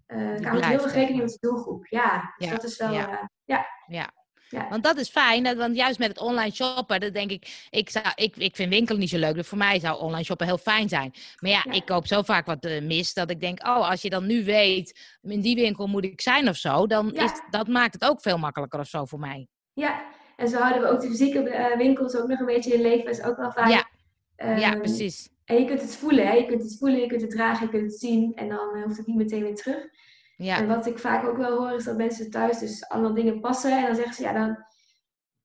uh, 0.08 0.46
houdt 0.46 0.66
heel 0.66 0.84
erg 0.84 0.94
rekening 0.94 1.22
met 1.22 1.38
de 1.40 1.48
doelgroep. 1.48 1.86
Ja, 1.88 2.34
dus 2.38 2.48
ja. 2.48 2.54
dat 2.54 2.64
is 2.64 2.78
wel. 2.78 2.92
Ja. 2.92 3.10
Uh, 3.10 3.18
ja. 3.46 3.66
ja. 3.88 4.12
Ja. 4.50 4.70
Want 4.70 4.84
dat 4.84 4.98
is 4.98 5.10
fijn, 5.10 5.58
want 5.58 5.76
juist 5.76 6.00
met 6.00 6.08
het 6.08 6.20
online 6.20 6.52
shoppen, 6.52 7.00
dat 7.00 7.14
denk 7.14 7.32
ik, 7.32 7.68
ik, 7.70 7.90
zou, 7.90 8.06
ik, 8.16 8.36
ik 8.36 8.56
vind 8.56 8.70
winkelen 8.70 9.00
niet 9.00 9.10
zo 9.10 9.18
leuk. 9.18 9.36
Dus 9.36 9.48
voor 9.48 9.58
mij 9.58 9.80
zou 9.80 10.00
online 10.00 10.24
shoppen 10.24 10.48
heel 10.48 10.58
fijn 10.58 10.90
zijn. 10.90 11.14
Maar 11.40 11.52
ja, 11.52 11.62
ja. 11.64 11.72
ik 11.72 11.86
koop 11.86 12.08
zo 12.08 12.22
vaak 12.22 12.46
wat 12.46 12.66
uh, 12.66 12.82
mis, 12.82 13.14
dat 13.14 13.30
ik 13.32 13.40
denk, 13.40 13.68
oh, 13.68 13.90
als 13.90 14.02
je 14.02 14.10
dan 14.10 14.26
nu 14.26 14.46
weet, 14.46 15.18
in 15.22 15.42
die 15.42 15.56
winkel 15.56 15.88
moet 15.88 16.04
ik 16.04 16.22
zijn 16.22 16.50
of 16.50 16.56
zo, 16.56 16.88
dan 16.88 17.12
ja. 17.14 17.24
is, 17.24 17.42
dat 17.50 17.68
maakt 17.68 17.94
het 17.94 18.10
ook 18.10 18.22
veel 18.22 18.38
makkelijker 18.38 18.80
of 18.80 18.88
zo 18.88 19.06
voor 19.06 19.20
mij. 19.20 19.48
Ja, 19.74 20.06
en 20.36 20.48
zo 20.48 20.58
houden 20.58 20.82
we 20.82 20.88
ook 20.88 21.02
de 21.02 21.08
fysieke 21.08 21.74
winkels 21.78 22.16
ook 22.16 22.28
nog 22.28 22.40
een 22.40 22.46
beetje 22.46 22.74
in 22.74 22.82
leven, 22.82 23.10
is 23.10 23.24
ook 23.24 23.38
wel 23.38 23.52
fijn. 23.52 23.70
Ja, 24.38 24.52
Um, 24.52 24.58
ja, 24.58 24.76
precies. 24.76 25.30
En 25.46 25.60
je 25.60 25.66
kunt 25.66 25.82
het 25.82 25.96
voelen, 25.96 26.28
hè? 26.28 26.34
je 26.34 26.46
kunt 26.46 26.62
het 26.62 26.78
voelen, 26.78 27.00
je 27.00 27.08
kunt 27.08 27.22
het 27.22 27.32
dragen, 27.32 27.66
je 27.66 27.72
kunt 27.72 27.92
het 27.92 28.00
zien 28.00 28.36
en 28.36 28.50
dan 28.50 28.78
uh, 28.78 28.84
hoeft 28.84 28.98
het 28.98 29.08
niet 29.08 29.18
meteen 29.18 29.44
weer 29.44 29.56
terug. 29.56 29.88
Ja. 30.36 30.58
En 30.58 30.68
wat 30.68 30.86
ik 30.86 31.00
vaak 31.00 31.28
ook 31.28 31.38
wel 31.38 31.58
hoor 31.58 31.72
is 31.72 31.84
dat 31.84 31.98
mensen 31.98 32.30
thuis 32.30 32.60
dus 32.60 32.88
allemaal 32.88 33.14
dingen 33.14 33.40
passen 33.40 33.78
en 33.78 33.86
dan 33.86 33.96
zeggen 33.96 34.14
ze 34.14 34.22
ja, 34.22 34.34
dan 34.34 34.66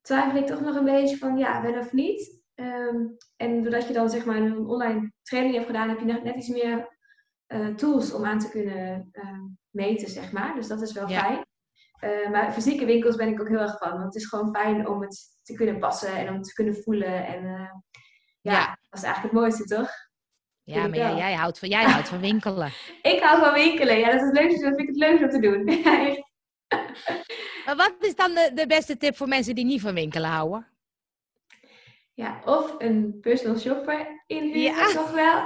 twijfel 0.01 0.39
ik 0.39 0.47
toch 0.47 0.61
nog 0.61 0.77
een 0.77 0.85
beetje 0.85 1.17
van 1.17 1.39
ja, 1.39 1.63
wel 1.63 1.79
of 1.79 1.93
niet. 1.93 2.41
Ehm, 2.55 3.07
en 3.37 3.63
doordat 3.63 3.87
je 3.87 3.93
dan 3.93 4.11
zeg 4.11 4.25
maar 4.25 4.37
een 4.37 4.67
online 4.67 5.13
training 5.23 5.55
hebt 5.55 5.67
gedaan, 5.67 5.89
heb 5.89 5.99
je 5.99 6.05
net, 6.05 6.23
net 6.23 6.37
iets 6.37 6.49
meer 6.49 6.97
eh, 7.47 7.69
tools 7.69 8.13
om 8.13 8.25
aan 8.25 8.39
te 8.39 8.51
kunnen 8.51 9.09
ehm, 9.13 9.41
meten, 9.71 10.09
zeg 10.09 10.33
maar. 10.33 10.55
Dus 10.55 10.69
dat 10.69 10.83
is 10.83 10.93
wel 10.93 11.09
fijn. 11.09 11.45
Uh, 12.05 12.31
maar 12.31 12.53
fysieke 12.53 12.85
winkels 12.85 13.17
ben 13.17 13.29
ik 13.29 13.41
ook 13.41 13.49
heel 13.49 13.59
erg 13.59 13.79
van. 13.79 13.91
Want 13.91 14.05
het 14.05 14.15
is 14.15 14.27
gewoon 14.27 14.55
fijn 14.55 14.89
om 14.89 15.03
het 15.03 15.39
te 15.43 15.55
kunnen 15.55 15.79
passen 15.79 16.17
en 16.17 16.29
om 16.29 16.35
het 16.35 16.45
te 16.45 16.53
kunnen 16.53 16.75
voelen. 16.75 17.27
En 17.27 17.71
ja, 18.43 18.53
ja, 18.53 18.79
dat 18.91 18.99
is 18.99 19.05
eigenlijk 19.05 19.35
het 19.35 19.43
mooiste, 19.43 19.65
toch? 19.65 19.91
Ja, 20.65 20.87
maar 20.87 20.99
jij, 20.99 21.17
jij, 21.17 21.35
houdt 21.35 21.59
van, 21.59 21.69
jij 21.69 21.85
houdt 21.85 22.09
van 22.09 22.21
winkelen. 22.21 22.73
ik 23.13 23.21
hou 23.23 23.41
van 23.41 23.53
winkelen. 23.53 23.99
Ja, 23.99 24.11
dat, 24.11 24.21
is 24.21 24.27
het 24.27 24.39
leukste, 24.39 24.65
dat 24.65 24.77
vind 24.77 24.89
ik 24.89 24.95
het 24.95 24.97
leukste 24.97 25.25
om 25.25 25.31
te 25.31 25.41
doen. 25.41 25.65
maar 27.67 27.77
wat 27.77 27.95
is 28.01 28.15
dan 28.15 28.35
de, 28.35 28.51
de 28.55 28.67
beste 28.67 28.97
tip 28.97 29.17
voor 29.17 29.29
mensen 29.29 29.55
die 29.55 29.65
niet 29.65 29.81
van 29.81 29.95
winkelen 29.95 30.31
houden? 30.31 30.67
Ja, 32.15 32.41
of 32.45 32.75
een 32.79 33.19
personal 33.21 33.59
shopper 33.59 34.23
inhuren 34.27 34.63
ja. 34.63 34.93
toch 34.93 35.11
wel. 35.11 35.45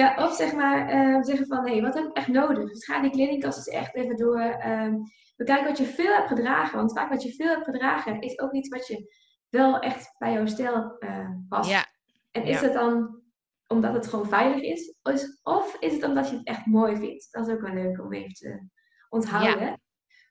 ja, 0.00 0.24
of 0.24 0.34
zeg 0.34 0.52
maar 0.52 0.94
uh, 0.94 1.22
zeggen 1.22 1.46
van, 1.46 1.66
hé, 1.66 1.72
hey, 1.72 1.82
wat 1.82 1.94
heb 1.94 2.04
ik 2.04 2.16
echt 2.16 2.28
nodig? 2.28 2.68
Dus 2.68 2.84
ga 2.84 3.00
die 3.00 3.10
kledingkast 3.10 3.56
eens 3.56 3.68
echt 3.68 3.94
even 3.94 4.16
door. 4.16 4.64
Um, 4.66 5.02
bekijk 5.36 5.68
wat 5.68 5.78
je 5.78 5.84
veel 5.84 6.14
hebt 6.14 6.28
gedragen. 6.28 6.76
Want 6.76 6.92
vaak 6.92 7.08
wat 7.08 7.22
je 7.22 7.34
veel 7.34 7.48
hebt 7.48 7.64
gedragen 7.64 8.20
is 8.20 8.38
ook 8.38 8.52
iets 8.52 8.68
wat 8.68 8.86
je 8.86 9.14
wel 9.52 9.78
echt 9.78 10.14
bij 10.18 10.32
jouw 10.32 10.46
stijl 10.46 10.96
uh, 10.98 11.28
past. 11.48 11.70
Ja. 11.70 11.86
En 12.30 12.44
is 12.44 12.60
het 12.60 12.72
dan 12.72 13.20
omdat 13.66 13.94
het 13.94 14.06
gewoon 14.06 14.28
veilig 14.28 14.60
is? 14.62 14.94
Of 15.42 15.76
is 15.80 15.92
het 15.92 16.04
omdat 16.04 16.30
je 16.30 16.36
het 16.36 16.46
echt 16.46 16.66
mooi 16.66 16.96
vindt? 16.96 17.28
Dat 17.30 17.46
is 17.46 17.54
ook 17.54 17.60
wel 17.60 17.74
leuk 17.74 18.00
om 18.00 18.12
even 18.12 18.32
te 18.32 18.68
onthouden. 19.08 19.80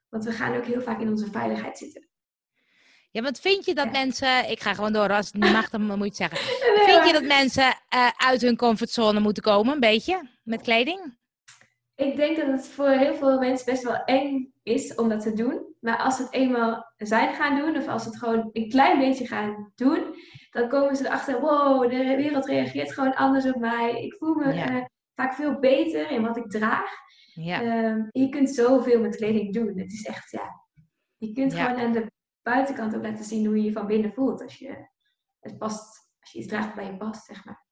Want 0.10 0.24
we 0.24 0.32
gaan 0.32 0.56
ook 0.56 0.66
heel 0.66 0.82
vaak 0.82 1.00
in 1.00 1.10
onze 1.10 1.32
veiligheid 1.32 1.78
zitten. 1.78 2.10
Ja, 3.12 3.22
want 3.22 3.40
vind 3.40 3.66
je 3.66 3.75
dat 3.75 3.92
mensen, 3.92 4.50
ik 4.50 4.62
ga 4.62 4.74
gewoon 4.74 4.94
door, 4.94 5.10
als 5.10 5.25
het 5.25 5.36
niet 5.36 5.51
mag, 5.51 5.70
dan 5.70 5.82
moet 5.82 5.98
je 5.98 6.04
het 6.04 6.16
zeggen. 6.16 6.38
vind 6.90 7.06
je 7.06 7.13
dat 7.13 7.24
mensen 7.24 7.63
uh, 7.94 8.10
uit 8.18 8.42
hun 8.42 8.58
comfortzone 8.58 9.20
moeten 9.20 9.44
komen, 9.44 9.74
een 9.74 9.80
beetje, 9.80 10.30
met 10.44 10.62
kleding? 10.62 11.20
Ik 12.01 12.15
denk 12.15 12.38
dat 12.38 12.48
het 12.48 12.67
voor 12.67 12.89
heel 12.89 13.15
veel 13.15 13.39
mensen 13.39 13.65
best 13.65 13.84
wel 13.84 14.03
eng 14.03 14.53
is 14.63 14.96
om 14.96 15.10
dat 15.10 15.22
te 15.22 15.34
doen. 15.34 15.75
Maar 15.79 15.98
als 15.98 16.15
ze 16.15 16.24
het 16.24 16.34
eenmaal 16.34 16.93
zijn 16.98 17.34
gaan 17.34 17.55
doen, 17.55 17.77
of 17.77 17.88
als 17.88 18.03
ze 18.03 18.10
het 18.10 18.17
gewoon 18.17 18.50
een 18.51 18.70
klein 18.70 19.00
beetje 19.00 19.27
gaan 19.27 19.72
doen, 19.75 20.15
dan 20.50 20.70
komen 20.70 20.96
ze 20.96 21.05
erachter, 21.05 21.41
wow, 21.41 21.89
de 21.89 22.15
wereld 22.15 22.46
reageert 22.46 22.93
gewoon 22.93 23.13
anders 23.13 23.46
op 23.46 23.55
mij. 23.55 24.03
Ik 24.03 24.15
voel 24.15 24.34
me 24.34 24.53
uh, 24.53 24.84
vaak 25.15 25.34
veel 25.34 25.60
beter 25.60 26.12
in 26.12 26.22
wat 26.22 26.38
ik 26.38 26.50
draag. 26.50 26.89
Ja. 27.34 27.86
Um, 27.86 28.08
je 28.12 28.29
kunt 28.29 28.50
zoveel 28.50 29.00
met 29.01 29.15
kleding 29.15 29.53
doen. 29.53 29.79
Het 29.79 29.91
is 29.91 30.05
echt, 30.05 30.31
ja, 30.31 30.50
je 31.17 31.31
kunt 31.31 31.53
gewoon 31.53 31.79
aan 31.79 31.91
de 31.91 32.12
buitenkant 32.41 32.96
ook 32.96 33.03
laten 33.03 33.25
zien 33.25 33.46
hoe 33.46 33.58
je 33.58 33.63
je 33.63 33.72
van 33.72 33.88
binnen 33.88 34.13
voelt. 34.13 34.41
Als 34.41 34.58
je 34.58 34.88
het 35.39 35.58
past, 35.58 36.10
als 36.20 36.31
je 36.31 36.39
iets 36.39 36.48
draagt 36.48 36.75
bij 36.75 36.86
je 36.86 36.98
past, 36.98 37.25
zeg 37.25 37.46
maar. 37.46 37.70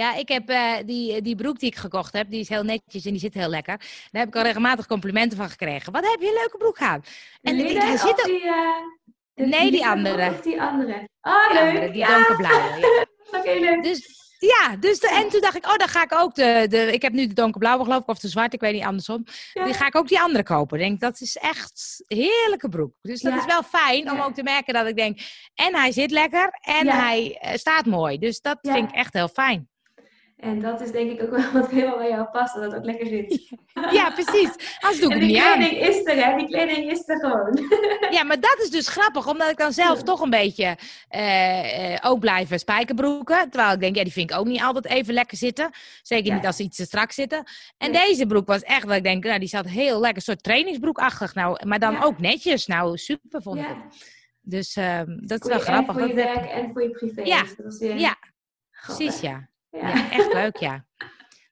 Ja, 0.00 0.14
ik 0.14 0.28
heb 0.28 0.50
uh, 0.50 0.74
die, 0.84 1.22
die 1.22 1.36
broek 1.36 1.58
die 1.58 1.70
ik 1.70 1.76
gekocht 1.76 2.12
heb, 2.12 2.30
die 2.30 2.40
is 2.40 2.48
heel 2.48 2.62
netjes 2.62 3.04
en 3.04 3.10
die 3.10 3.20
zit 3.20 3.34
heel 3.34 3.48
lekker. 3.48 3.78
Daar 4.10 4.22
heb 4.22 4.28
ik 4.28 4.36
al 4.36 4.42
regelmatig 4.42 4.86
complimenten 4.86 5.38
van 5.38 5.50
gekregen. 5.50 5.92
Wat 5.92 6.10
heb 6.10 6.20
je 6.20 6.26
een 6.26 6.32
leuke 6.32 6.56
broek 6.56 6.78
aan? 6.78 7.02
En 7.42 7.56
hij 7.56 7.96
zit 7.96 8.24
die, 8.24 8.44
uh, 8.44 9.48
Nee, 9.48 9.60
die, 9.60 9.70
die 9.70 9.86
andere. 9.86 10.30
Of 10.30 10.40
die 10.40 10.62
andere. 10.62 11.08
Oh, 11.20 11.48
die 11.48 11.58
leuk. 11.58 11.68
Andere, 11.68 11.90
die 11.90 12.06
donkerblauwe. 12.06 12.78
Ja. 12.80 13.06
Oké, 13.38 13.50
leuk. 13.50 13.82
Dus 13.82 14.20
ja, 14.38 14.76
dus 14.76 15.00
de, 15.00 15.08
en 15.08 15.28
toen 15.28 15.40
dacht 15.40 15.56
ik, 15.56 15.66
oh, 15.66 15.76
dan 15.76 15.88
ga 15.88 16.02
ik 16.02 16.14
ook 16.14 16.34
de, 16.34 16.66
de 16.68 16.92
ik 16.92 17.02
heb 17.02 17.12
nu 17.12 17.26
de 17.26 17.34
donkerblauwe 17.34 17.84
geloof 17.84 18.02
ik, 18.02 18.08
of 18.08 18.18
de 18.18 18.28
zwarte, 18.28 18.54
ik 18.54 18.60
weet 18.60 18.72
niet, 18.72 18.84
andersom. 18.84 19.24
Die 19.52 19.74
ga 19.74 19.86
ik 19.86 19.96
ook 19.96 20.08
die 20.08 20.20
andere 20.20 20.44
kopen. 20.44 20.78
Ik 20.78 20.84
denk, 20.84 21.00
dat 21.00 21.20
is 21.20 21.36
echt 21.36 22.04
een 22.06 22.16
heerlijke 22.16 22.68
broek. 22.68 22.92
Dus 23.02 23.20
dat 23.20 23.34
is 23.34 23.44
wel 23.44 23.62
fijn 23.62 24.10
om 24.10 24.20
ook 24.20 24.34
te 24.34 24.42
merken 24.42 24.74
dat 24.74 24.86
ik 24.86 24.96
denk, 24.96 25.20
en 25.54 25.74
hij 25.74 25.92
zit 25.92 26.10
lekker 26.10 26.58
en 26.60 26.88
hij 26.88 27.38
eh, 27.40 27.54
staat 27.56 27.86
mooi. 27.86 28.18
Dus 28.18 28.40
dat 28.40 28.58
vind 28.62 28.88
ik 28.88 28.94
echt 28.94 29.12
heel 29.12 29.28
fijn. 29.28 29.69
En 30.40 30.60
dat 30.60 30.80
is 30.80 30.90
denk 30.90 31.10
ik 31.10 31.22
ook 31.22 31.30
wel 31.30 31.52
wat 31.60 31.70
helemaal 31.70 31.98
bij 31.98 32.08
jou 32.08 32.24
past, 32.24 32.54
dat 32.54 32.62
het 32.62 32.74
ook 32.74 32.84
lekker 32.84 33.06
zit. 33.06 33.38
Ja, 33.90 34.10
precies. 34.10 34.78
Als 34.80 35.00
doe 35.00 35.14
ik 35.14 35.20
aan. 35.22 35.28
Die 35.28 35.40
kleding 35.40 35.88
is 35.88 36.06
er, 36.06 36.24
hè? 36.24 36.36
Die 36.36 36.46
kleding 36.46 36.90
is 36.90 37.08
er 37.08 37.18
gewoon. 37.18 37.68
Ja, 38.16 38.24
maar 38.24 38.40
dat 38.40 38.56
is 38.62 38.70
dus 38.70 38.88
grappig, 38.88 39.28
omdat 39.28 39.50
ik 39.50 39.56
dan 39.56 39.72
zelf 39.72 40.02
toch 40.02 40.20
een 40.20 40.30
beetje 40.30 40.76
uh, 41.10 41.96
ook 42.10 42.20
blijven 42.20 42.58
spijkerbroeken. 42.58 43.50
Terwijl 43.50 43.74
ik 43.74 43.80
denk, 43.80 43.96
ja, 43.96 44.02
die 44.02 44.12
vind 44.12 44.30
ik 44.30 44.36
ook 44.36 44.46
niet 44.46 44.62
altijd 44.62 44.86
even 44.86 45.14
lekker 45.14 45.36
zitten. 45.36 45.70
Zeker 46.02 46.34
niet 46.34 46.46
als 46.46 46.56
ze 46.56 46.62
iets 46.62 46.76
te 46.76 46.84
strak 46.84 47.12
zitten. 47.12 47.44
En 47.78 47.92
deze 47.92 48.26
broek 48.26 48.46
was 48.46 48.62
echt, 48.62 48.86
dat 48.86 48.96
ik 48.96 49.02
denk, 49.02 49.24
nou, 49.24 49.38
die 49.38 49.48
zat 49.48 49.66
heel 49.66 50.00
lekker, 50.00 50.16
een 50.16 50.22
soort 50.22 50.42
trainingsbroekachtig. 50.42 51.34
Nou, 51.34 51.66
maar 51.66 51.78
dan 51.78 52.02
ook 52.02 52.18
netjes. 52.18 52.66
Nou, 52.66 52.96
super 52.96 53.42
vond 53.42 53.58
ik 53.58 53.66
het. 53.66 54.08
Dus 54.40 54.76
uh, 54.76 55.00
dat 55.06 55.44
is 55.44 55.48
wel 55.48 55.58
grappig. 55.58 55.98
voor 55.98 56.08
je 56.08 56.14
werk 56.14 56.50
en 56.50 56.72
voor 56.72 56.82
je 56.82 56.90
privé. 56.90 57.22
Ja, 57.22 57.44
dus 57.56 57.78
ja. 57.78 58.16
precies, 58.70 59.20
ja. 59.20 59.49
Ja. 59.70 60.10
echt 60.10 60.32
leuk, 60.32 60.56
ja. 60.56 60.84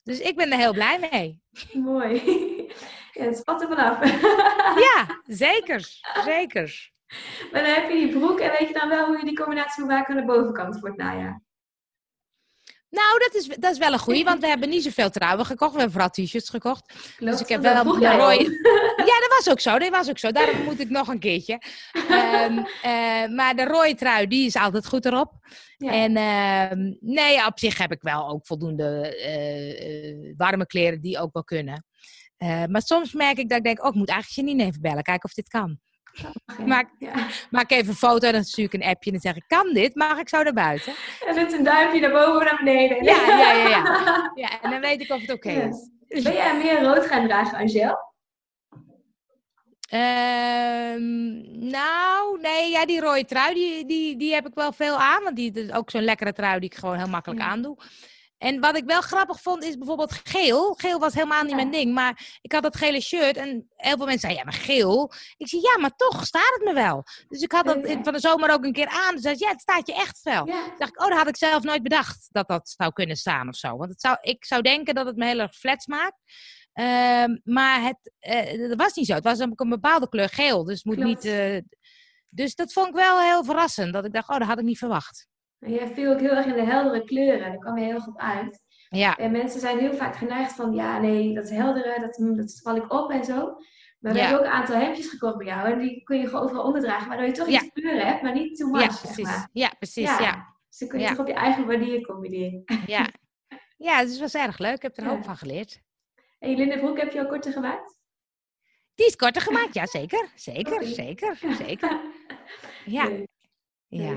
Dus 0.02 0.20
ik 0.20 0.36
ben 0.36 0.52
er 0.52 0.58
heel 0.58 0.72
blij 0.72 1.08
mee. 1.10 1.42
Mooi. 1.72 2.22
Ja, 3.12 3.24
het 3.24 3.36
spat 3.36 3.62
er 3.62 3.68
vanaf. 3.68 4.04
Ja, 4.78 5.20
zeker. 5.26 5.80
Zeker. 6.24 6.90
Maar 7.52 7.62
dan 7.64 7.72
heb 7.72 7.90
je 7.90 7.96
die 7.96 8.18
broek 8.18 8.40
en 8.40 8.50
weet 8.58 8.68
je 8.68 8.74
dan 8.74 8.88
wel 8.88 9.06
hoe 9.06 9.18
je 9.18 9.24
die 9.24 9.36
combinatie 9.36 9.82
moet 9.84 9.92
maken 9.92 10.14
aan 10.14 10.26
de 10.26 10.32
bovenkant 10.32 10.78
voor 10.78 10.88
het 10.88 10.98
najaar? 10.98 11.42
Nou, 12.90 13.18
dat 13.18 13.34
is, 13.34 13.46
dat 13.46 13.72
is 13.72 13.78
wel 13.78 13.92
een 13.92 13.98
goeie, 13.98 14.24
want 14.30 14.40
we 14.40 14.46
hebben 14.46 14.68
niet 14.68 14.82
zoveel 14.82 15.10
trouwen 15.10 15.46
gekocht. 15.46 15.72
We 15.72 15.80
hebben 15.80 16.00
vooral 16.00 16.10
t-shirts 16.10 16.50
gekocht. 16.50 16.94
dus 17.18 17.40
ik 17.40 17.48
heb 17.48 17.62
wel 17.62 17.76
een 17.76 18.18
rode... 18.18 18.76
Ja, 19.08 19.20
dat 19.20 19.34
was 19.36 19.48
ook 19.48 19.60
zo. 19.60 19.78
Dat 19.78 19.88
was 19.88 20.08
ook 20.08 20.18
zo. 20.18 20.32
Daarom 20.32 20.62
moet 20.62 20.80
ik 20.80 20.90
nog 20.90 21.08
een 21.08 21.18
keertje. 21.18 21.62
Um, 22.10 22.66
maar 23.36 23.56
de 23.56 23.64
rode 23.64 23.94
trui, 23.94 24.26
die 24.26 24.46
is 24.46 24.56
altijd 24.56 24.86
goed 24.86 25.04
erop. 25.04 25.32
En 25.78 26.16
uh, 26.16 26.94
nee, 27.00 27.46
op 27.46 27.58
zich 27.58 27.78
heb 27.78 27.92
ik 27.92 28.02
wel 28.02 28.28
ook 28.28 28.46
voldoende 28.46 29.16
uh, 30.20 30.34
warme 30.36 30.66
kleren 30.66 31.00
die 31.00 31.18
ook 31.18 31.32
wel 31.32 31.44
kunnen. 31.44 31.84
Maar 32.68 32.82
soms 32.82 33.12
merk 33.12 33.38
ik 33.38 33.48
dat 33.48 33.58
ik 33.58 33.64
denk, 33.64 33.82
oh, 33.82 33.88
ik 33.88 33.94
moet 33.94 34.08
eigenlijk 34.08 34.48
Janine 34.48 34.68
even 34.68 34.82
bellen, 34.82 35.02
kijken 35.02 35.24
of 35.24 35.34
dit 35.34 35.48
kan. 35.48 35.78
Maak, 36.66 36.88
maak 37.50 37.70
even 37.70 37.88
een 37.88 37.94
foto 37.94 38.26
en 38.26 38.32
dan 38.32 38.44
stuur 38.44 38.64
ik 38.64 38.72
een 38.72 38.82
appje 38.82 39.10
en 39.10 39.12
dan 39.12 39.20
zeg 39.20 39.36
ik, 39.36 39.44
kan 39.46 39.72
dit? 39.72 39.94
Mag 39.94 40.18
ik 40.18 40.28
zo 40.28 40.42
naar 40.42 40.52
buiten? 40.52 40.92
En 41.26 41.34
zet 41.34 41.52
een 41.52 41.64
duimpje 41.64 42.00
naar 42.00 42.10
boven 42.10 42.36
of 42.36 42.44
naar 42.44 42.60
beneden. 42.64 43.04
Ja, 43.04 43.26
ja, 43.26 43.52
ja. 43.52 43.68
ja. 43.68 44.32
ja 44.42 44.60
en 44.62 44.70
dan 44.70 44.80
weet 44.80 45.00
ik 45.00 45.10
of 45.10 45.20
het 45.20 45.32
oké 45.32 45.50
is. 45.50 46.22
Ben 46.22 46.32
jij 46.32 46.56
meer 46.56 46.82
rood 46.82 47.06
gaan 47.06 47.26
dragen, 47.26 47.58
Angel? 47.58 48.06
Um, 49.92 51.68
nou, 51.70 52.40
nee, 52.40 52.70
ja, 52.70 52.86
die 52.86 53.00
rode 53.00 53.24
trui, 53.24 53.54
die, 53.54 53.86
die, 53.86 54.16
die 54.16 54.34
heb 54.34 54.46
ik 54.46 54.54
wel 54.54 54.72
veel 54.72 54.96
aan. 54.96 55.22
Want 55.22 55.36
die 55.36 55.52
is 55.52 55.72
ook 55.72 55.90
zo'n 55.90 56.02
lekkere 56.02 56.32
trui 56.32 56.60
die 56.60 56.70
ik 56.70 56.76
gewoon 56.76 56.96
heel 56.96 57.08
makkelijk 57.08 57.40
aandoe. 57.40 57.76
En 58.38 58.60
wat 58.60 58.76
ik 58.76 58.84
wel 58.84 59.00
grappig 59.00 59.40
vond, 59.40 59.64
is 59.64 59.76
bijvoorbeeld 59.76 60.20
geel. 60.24 60.74
Geel 60.74 60.98
was 60.98 61.14
helemaal 61.14 61.42
niet 61.42 61.54
mijn 61.54 61.70
ding. 61.70 61.94
Maar 61.94 62.38
ik 62.40 62.52
had 62.52 62.62
dat 62.62 62.76
gele 62.76 63.00
shirt 63.00 63.36
en 63.36 63.70
heel 63.76 63.96
veel 63.96 64.06
mensen 64.06 64.30
zeiden, 64.30 64.44
ja, 64.44 64.50
maar 64.50 64.60
geel. 64.60 65.12
Ik 65.36 65.48
zei, 65.48 65.62
ja, 65.62 65.78
maar 65.80 65.96
toch 65.96 66.26
staat 66.26 66.54
het 66.54 66.64
me 66.64 66.72
wel. 66.72 67.04
Dus 67.28 67.42
ik 67.42 67.52
had 67.52 67.64
dat 67.64 67.78
van 68.02 68.12
de 68.12 68.20
zomer 68.20 68.50
ook 68.50 68.64
een 68.64 68.72
keer 68.72 68.88
aan. 68.88 69.14
Dus 69.14 69.22
zei, 69.22 69.34
ja, 69.38 69.48
het 69.48 69.60
staat 69.60 69.86
je 69.86 69.94
echt 69.94 70.22
wel. 70.22 70.46
Ja. 70.46 70.74
dacht 70.78 70.90
ik, 70.90 71.02
oh, 71.02 71.08
dat 71.08 71.18
had 71.18 71.28
ik 71.28 71.36
zelf 71.36 71.62
nooit 71.62 71.82
bedacht 71.82 72.28
dat 72.30 72.48
dat 72.48 72.74
zou 72.76 72.92
kunnen 72.92 73.16
staan 73.16 73.48
of 73.48 73.56
zo. 73.56 73.76
Want 73.76 73.90
het 73.90 74.00
zou, 74.00 74.16
ik 74.20 74.44
zou 74.44 74.62
denken 74.62 74.94
dat 74.94 75.06
het 75.06 75.16
me 75.16 75.26
heel 75.26 75.40
erg 75.40 75.54
flats 75.56 75.86
maakt. 75.86 76.22
Ehm, 76.72 77.38
maar 77.44 77.82
het, 77.82 78.12
uh, 78.20 78.68
dat 78.68 78.78
was 78.78 78.94
niet 78.94 79.06
zo. 79.06 79.14
Het 79.14 79.24
was 79.24 79.38
een 79.38 79.54
bepaalde 79.56 80.08
kleur 80.08 80.28
geel. 80.28 80.64
Dus, 80.64 80.84
moet 80.84 80.96
niet, 80.96 81.24
uh, 81.24 81.60
dus 82.28 82.54
dat 82.54 82.72
vond 82.72 82.88
ik 82.88 82.94
wel 82.94 83.20
heel 83.20 83.44
verrassend. 83.44 83.92
Dat 83.92 84.04
ik 84.04 84.12
dacht, 84.12 84.28
oh, 84.28 84.38
dat 84.38 84.48
had 84.48 84.58
ik 84.58 84.64
niet 84.64 84.78
verwacht. 84.78 85.28
Jij 85.58 85.88
viel 85.88 86.12
ook 86.12 86.20
heel 86.20 86.36
erg 86.36 86.46
in 86.46 86.54
de 86.54 86.64
heldere 86.64 87.04
kleuren. 87.04 87.48
Daar 87.48 87.58
kwam 87.58 87.78
je 87.78 87.84
heel 87.84 88.00
goed 88.00 88.18
uit. 88.18 88.60
Ja. 88.88 89.16
En 89.16 89.30
mensen 89.30 89.60
zijn 89.60 89.78
heel 89.78 89.94
vaak 89.94 90.16
geneigd 90.16 90.52
van, 90.52 90.72
ja, 90.72 91.00
nee, 91.00 91.34
dat 91.34 91.50
heldere, 91.50 92.00
dat, 92.00 92.36
dat 92.36 92.60
val 92.62 92.76
ik 92.76 92.92
op 92.92 93.10
en 93.10 93.24
zo. 93.24 93.56
Maar 93.98 94.12
we 94.12 94.20
hebben 94.20 94.38
ook 94.38 94.44
een 94.44 94.52
aantal 94.52 94.76
hemdjes 94.76 95.08
gekocht 95.08 95.36
bij 95.36 95.46
jou. 95.46 95.72
En 95.72 95.78
die 95.78 96.02
kun 96.02 96.18
je 96.18 96.26
gewoon 96.26 96.42
overal 96.42 96.64
onderdragen. 96.64 97.08
Waardoor 97.08 97.26
je 97.26 97.32
toch 97.32 97.46
iets 97.46 97.72
kleuren 97.72 98.06
hebt, 98.06 98.22
maar 98.22 98.32
niet 98.32 98.58
too 98.58 98.70
much, 98.70 98.82
ja, 98.82 98.86
precies. 98.86 99.14
Zeg 99.14 99.24
maar. 99.24 99.48
Ja, 99.52 99.72
precies, 99.78 100.04
ja. 100.04 100.20
ja. 100.20 100.56
Dus 100.68 100.78
dan 100.78 100.88
kun 100.88 101.00
je 101.00 101.08
toch 101.08 101.18
op 101.18 101.26
je 101.26 101.32
eigen 101.32 101.66
manier 101.66 102.06
combineren. 102.06 102.62
Ja. 102.86 103.08
ja, 103.76 104.00
dus 104.02 104.10
het 104.10 104.20
was 104.20 104.34
erg 104.34 104.58
leuk. 104.58 104.74
Ik 104.74 104.82
heb 104.82 104.96
er 104.96 105.02
een 105.02 105.08
hoop 105.08 105.24
van 105.24 105.36
geleerd. 105.36 105.80
En 106.38 106.50
Jelinde 106.50 106.78
Broek, 106.78 106.98
heb 106.98 107.12
je 107.12 107.20
al 107.20 107.26
korter 107.26 107.52
gemaakt? 107.52 107.96
Die 108.94 109.06
is 109.06 109.16
korter 109.16 109.42
gemaakt, 109.42 109.74
ja 109.74 109.86
zeker. 109.86 110.28
Zeker, 110.34 110.84
zeker, 110.84 111.36
zeker. 111.58 112.00
Ja. 112.84 113.04
Leuk. 113.08 113.28
Ja. 113.86 114.16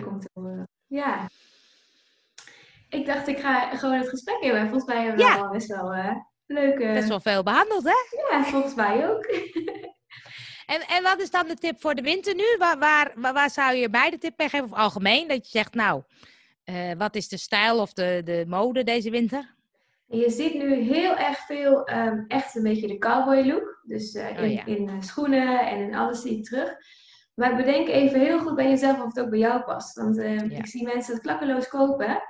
Ja. 0.92 1.30
Ik 2.90 3.06
dacht, 3.06 3.28
ik 3.28 3.40
ga 3.40 3.76
gewoon 3.76 3.98
het 3.98 4.10
gesprek 4.10 4.40
in. 4.40 4.60
Volgens 4.60 4.86
mij 4.86 5.04
hebben 5.04 5.16
we 5.16 5.32
ja. 5.32 5.38
al 5.38 5.50
best 5.50 5.68
wel 5.68 5.96
uh, 5.96 6.16
leuke... 6.46 6.92
Best 6.94 7.08
wel 7.08 7.20
veel 7.20 7.44
behandeld, 7.44 7.84
hè? 7.84 8.28
Ja, 8.30 8.44
volgens 8.44 8.76
mij 8.76 9.10
ook. 9.10 9.26
en, 10.74 10.82
en 10.82 11.04
wat 11.04 11.20
is 11.20 11.32
dan 11.32 11.48
de 11.48 11.56
tip 11.56 11.82
voor 11.82 11.96
de 11.96 12.02
winter 12.02 12.36
nu? 12.36 12.56
Waar, 12.58 12.80
waar, 12.80 13.34
waar, 13.34 13.50
zou 13.50 13.76
je 13.76 13.90
bij 13.90 14.10
de 14.10 14.18
tip 14.18 14.38
mee 14.38 14.50
geven? 14.50 14.66
Of 14.66 14.74
algemeen? 14.74 15.28
Dat 15.28 15.44
je 15.44 15.58
zegt, 15.58 15.74
nou, 15.74 16.02
uh, 16.66 16.92
wat 16.98 17.16
is 17.16 17.28
de 17.28 17.38
stijl 17.38 17.80
of 17.80 17.94
de, 17.94 18.22
de 18.26 18.46
mode 18.48 18.84
deze 18.84 19.10
winter? 19.10 19.56
Je 20.08 20.30
ziet 20.30 20.54
nu 20.54 20.76
heel 20.76 21.18
erg 21.18 21.38
veel 21.38 21.90
um, 21.90 22.26
echt 22.28 22.56
een 22.56 22.64
beetje 22.64 22.88
de 22.88 22.98
cowboy 22.98 23.48
look. 23.48 23.82
Dus 23.84 24.14
uh, 24.16 24.30
in, 24.30 24.38
oh, 24.38 24.52
ja. 24.52 24.66
in 24.66 24.90
uh, 24.90 25.02
schoenen 25.02 25.68
en 25.68 25.78
in 25.78 25.96
alles 25.96 26.22
zie 26.22 26.38
je 26.38 26.42
terug. 26.42 26.76
Maar 27.42 27.56
bedenk 27.56 27.88
even 27.88 28.20
heel 28.20 28.40
goed 28.40 28.56
bij 28.56 28.70
jezelf 28.70 28.98
of 29.02 29.06
het 29.16 29.20
ook 29.20 29.30
bij 29.30 29.40
jou 29.40 29.64
past. 29.64 29.96
Want 29.98 30.18
eh, 30.18 30.38
Ja. 30.50 30.58
ik 30.58 30.66
zie 30.66 30.84
mensen 30.84 31.14
het 31.14 31.22
klakkeloos 31.24 31.68
kopen. 31.68 32.22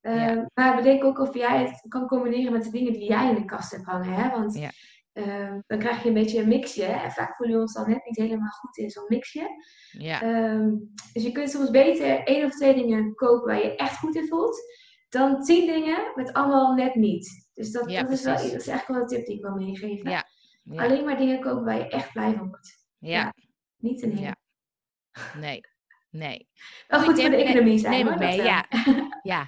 Eh, 0.00 0.14
Ja. 0.16 0.50
Maar 0.54 0.76
bedenk 0.76 1.04
ook 1.04 1.18
of 1.18 1.34
jij 1.34 1.60
het 1.64 1.84
kan 1.88 2.06
combineren 2.06 2.52
met 2.52 2.64
de 2.64 2.70
dingen 2.70 2.92
die 2.92 3.08
jij 3.08 3.28
in 3.28 3.34
de 3.34 3.44
kast 3.44 3.70
hebt 3.72 3.84
hangen. 3.84 4.12
Hè? 4.12 4.30
Want 4.30 4.54
Ja. 4.58 4.70
eh, 5.12 5.54
dan 5.66 5.78
krijg 5.78 6.02
je 6.02 6.08
een 6.08 6.14
beetje 6.14 6.40
een 6.42 6.48
mixje. 6.48 6.84
En 6.84 7.10
vaak 7.10 7.36
voelen 7.36 7.56
we 7.56 7.60
ons 7.62 7.72
dan 7.72 7.88
net 7.88 8.04
niet 8.04 8.16
helemaal 8.16 8.50
goed 8.50 8.76
in 8.76 8.90
zo'n 8.90 9.04
mixje. 9.08 9.48
Ja, 9.90 10.22
Ehm, 10.22 10.70
dus 11.12 11.22
je 11.22 11.32
kunt 11.32 11.50
soms 11.50 11.70
beter 11.70 12.22
één 12.24 12.44
of 12.44 12.50
twee 12.52 12.74
dingen 12.74 13.14
kopen 13.14 13.46
waar 13.46 13.62
je 13.62 13.76
echt 13.76 13.98
goed 13.98 14.14
in 14.14 14.26
voelt. 14.28 14.60
Dan 15.08 15.42
tien 15.42 15.66
dingen 15.66 16.12
met 16.14 16.32
allemaal 16.32 16.74
net 16.74 16.94
niet. 16.94 17.48
Dus 17.54 17.70
dat, 17.72 17.86
is, 17.90 17.94
wel, 17.94 18.04
precies. 18.04 18.24
dat 18.52 18.60
is 18.60 18.66
echt 18.66 18.88
wel 18.88 19.00
een 19.00 19.06
tip 19.06 19.26
die 19.26 19.36
ik 19.36 19.42
wil 19.42 19.54
meegeven. 19.54 20.24
Alleen 20.76 21.04
maar 21.04 21.16
dingen 21.16 21.40
kopen 21.40 21.64
waar 21.64 21.78
je 21.78 21.88
echt 21.88 22.12
blij 22.12 22.34
van 22.34 22.48
wordt. 22.48 22.84
ja, 22.98 23.34
Niet 23.76 24.02
een 24.02 24.16
hele. 24.16 24.35
Nee, 25.34 25.60
nee. 26.10 26.48
Wel 26.88 27.00
goed 27.00 27.20
voor 27.20 27.30
de 27.30 27.36
Neem- 27.36 27.46
economie 27.46 27.78
zijn 27.78 27.92
Neem 27.92 28.08
ik 28.12 28.18
mee, 28.18 28.36
wel. 28.36 28.46
ja. 28.46 28.64
Ja. 29.22 29.46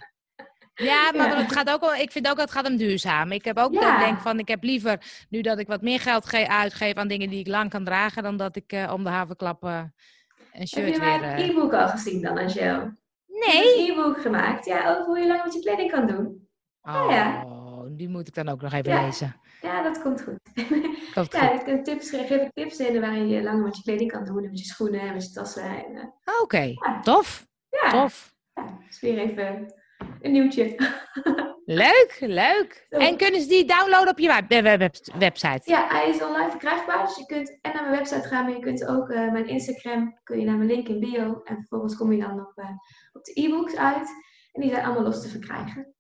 Ja, 0.74 1.12
maar 1.16 1.28
Ja. 1.28 1.37
het 1.37 1.52
gaat 1.52 1.70
ook 1.70 1.94
ik 1.94 2.12
vind 2.12 2.28
ook 2.28 2.37
dat 2.37 2.44
het 2.44 2.57
gaat 2.59 2.68
om 2.68 2.76
duurzaam. 2.76 3.33
Ik 3.33 3.44
heb 3.44 3.59
ook 3.59 3.72
dat 3.72 3.83
Ja. 3.83 3.98
ik 3.98 4.04
denk 4.04 4.20
van, 4.20 4.38
ik 4.38 4.48
heb 4.48 4.62
liever 4.62 5.00
nu 5.28 5.40
dat 5.40 5.59
ik 5.59 5.66
wat 5.66 5.83
meer 5.83 6.00
geld 6.00 6.26
ge- 6.28 6.48
uitgeef 6.48 6.94
aan 6.94 7.09
dingen 7.09 7.28
die 7.31 7.38
ik 7.38 7.46
lang 7.46 7.70
kan 7.70 7.85
dragen, 7.85 8.22
dan 8.22 8.37
dat 8.37 8.57
ik 8.57 8.72
eh, 8.72 8.92
om 8.92 9.04
de 9.04 9.11
havenklap 9.11 9.64
eh, 9.64 9.70
een 9.78 9.90
Heb 10.50 10.66
shirt 10.68 10.94
je 10.94 11.00
weer... 11.00 11.22
eh, 11.22 11.48
e-book 11.48 11.72
al 11.72 11.88
gezien 11.88 12.22
dan, 12.22 12.38
Angel? 12.38 12.90
Nee! 13.26 13.78
Heb 13.78 13.88
een 13.88 13.92
e-book 13.92 14.20
gemaakt, 14.20 14.64
ja, 14.64 14.90
over 14.90 15.04
hoe 15.04 15.18
je 15.18 15.26
lang 15.26 15.44
met 15.44 15.52
je 15.54 15.61
kleding 15.61 15.90
kan 15.90 16.07
doen. 16.07 16.48
Oh, 16.83 17.07
ja. 17.11 17.44
die 17.90 18.09
moet 18.09 18.28
ik 18.28 18.35
dan 18.35 18.48
ook 18.48 18.62
nog 18.62 18.72
even 18.72 18.92
Ja. 18.92 19.04
lezen. 19.04 19.40
Ja, 19.61 19.83
dat 19.83 20.03
komt 20.03 20.23
goed. 20.23 20.38
Komt 21.14 21.33
ja, 21.33 21.57
goed. 21.57 21.66
ik 21.68 21.85
tips, 21.85 22.11
geef 22.11 22.31
ik 22.31 22.51
tips 22.53 22.79
in 22.79 23.01
waarin 23.01 23.29
je 23.29 23.42
langer 23.42 23.62
met 23.64 23.77
je 23.77 23.83
kleding 23.83 24.11
kan 24.12 24.25
doen. 24.25 24.44
En 24.44 24.51
met 24.51 24.59
je 24.59 24.64
schoenen 24.64 25.01
en 25.01 25.12
met 25.12 25.25
je 25.25 25.31
tassen. 25.33 25.62
En, 25.62 25.97
eh, 25.97 26.40
Oké, 26.42 26.61
Ja. 26.61 27.01
tof, 27.03 27.47
ja, 27.71 27.90
tof. 27.90 28.35
ja, 28.55 28.79
dus 28.87 29.01
weer 29.01 29.18
even 29.18 29.75
een 30.21 30.33
nieuwtje. 30.33 30.75
Leuk, 31.64 32.16
leuk. 32.21 32.87
Zo. 32.90 32.97
En 32.99 33.16
kunnen 33.16 33.40
ze 33.40 33.49
die 33.49 33.64
downloaden 33.64 34.09
op 34.09 34.18
je 34.18 34.27
web- 34.49 34.62
web- 34.62 34.79
web- 34.79 34.97
website? 35.18 35.61
Ja, 35.71 35.88
hij 35.88 36.09
is 36.09 36.23
online 36.23 36.51
verkrijgbaar. 36.51 37.07
Dus 37.07 37.16
je 37.16 37.27
kunt 37.27 37.59
en 37.61 37.73
naar 37.73 37.83
mijn 37.83 37.97
website 37.97 38.29
gaan, 38.29 38.44
maar 38.44 38.55
je 38.55 38.61
kunt 38.61 38.87
ook 38.87 39.09
eh, 39.11 39.33
mijn 39.33 39.47
Instagram, 39.49 40.18
kun 40.23 40.38
je 40.38 40.44
naar 40.44 40.57
mijn 40.57 40.68
link 40.68 40.88
in 40.88 41.01
bio. 41.01 41.40
En 41.44 41.57
vervolgens 41.57 41.97
kom 41.97 42.12
je 42.12 42.21
dan 42.21 42.40
op, 42.40 42.53
eh, 42.55 42.68
op 43.12 43.25
de 43.25 43.33
e-books 43.40 43.77
uit. 43.77 44.09
En 44.53 44.61
die 44.61 44.71
zijn 44.71 44.85
allemaal 44.85 45.03
los 45.03 45.23
te 45.23 45.29
verkrijgen. 45.29 45.94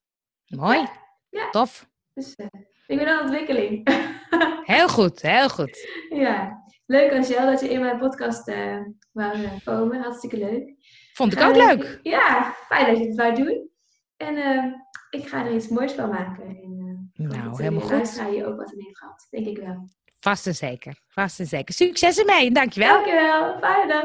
Mooi, 0.46 0.86
Ja. 1.28 1.50
tof. 1.50 1.88
Dus 2.14 2.34
eh, 2.34 2.46
ik 2.88 2.98
ben 2.98 3.08
aan 3.08 3.20
ontwikkeling. 3.22 3.88
Heel 4.74 4.88
goed, 4.88 5.22
heel 5.22 5.48
goed. 5.48 5.88
ja, 6.08 6.64
leuk 6.86 7.12
Angel 7.12 7.46
dat 7.46 7.60
je 7.60 7.68
in 7.70 7.80
mijn 7.80 7.98
podcast 7.98 8.48
eh 8.48 8.76
wou 9.12 9.32
eh, 9.44 9.50
komen. 9.64 10.00
Hartstikke 10.02 10.36
leuk. 10.36 10.74
Vond 11.12 11.32
ik 11.32 11.38
Ga 11.38 11.48
ook 11.48 11.56
leuk. 11.56 11.98
Ja, 12.02 12.54
fijn 12.66 12.86
dat 12.86 12.98
je 12.98 13.06
het 13.06 13.16
wou 13.16 13.34
doen. 13.34 13.70
En 14.16 14.36
eh, 14.36 14.64
ik 15.10 15.28
ga 15.28 15.44
er 15.46 15.54
iets 15.54 15.68
moois 15.68 15.92
van 15.92 16.08
maken. 16.08 16.44
En, 16.44 17.10
Nou, 17.12 17.62
helemaal 17.62 17.80
goed. 17.80 17.90
luisteraar 17.90 18.30
hier 18.30 18.46
ook 18.46 18.56
wat 18.56 18.72
aan 18.72 18.80
heeft 18.80 18.98
gehad. 18.98 19.26
Denk 19.30 19.46
ik 19.46 19.58
wel. 19.58 19.88
Vast 20.20 20.46
en 20.46 20.54
zeker, 20.54 21.00
vast 21.08 21.40
en 21.40 21.46
zeker. 21.46 21.74
Succes 21.74 22.18
ermee, 22.18 22.50
dankjewel. 22.50 22.94
Dankjewel, 22.94 23.58
fijne 23.58 23.92
dag. 23.92 24.04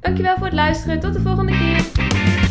Dankjewel 0.00 0.36
voor 0.36 0.46
het 0.46 0.54
luisteren. 0.54 1.00
Tot 1.00 1.12
de 1.12 1.20
volgende 1.20 1.52
keer. 1.52 2.43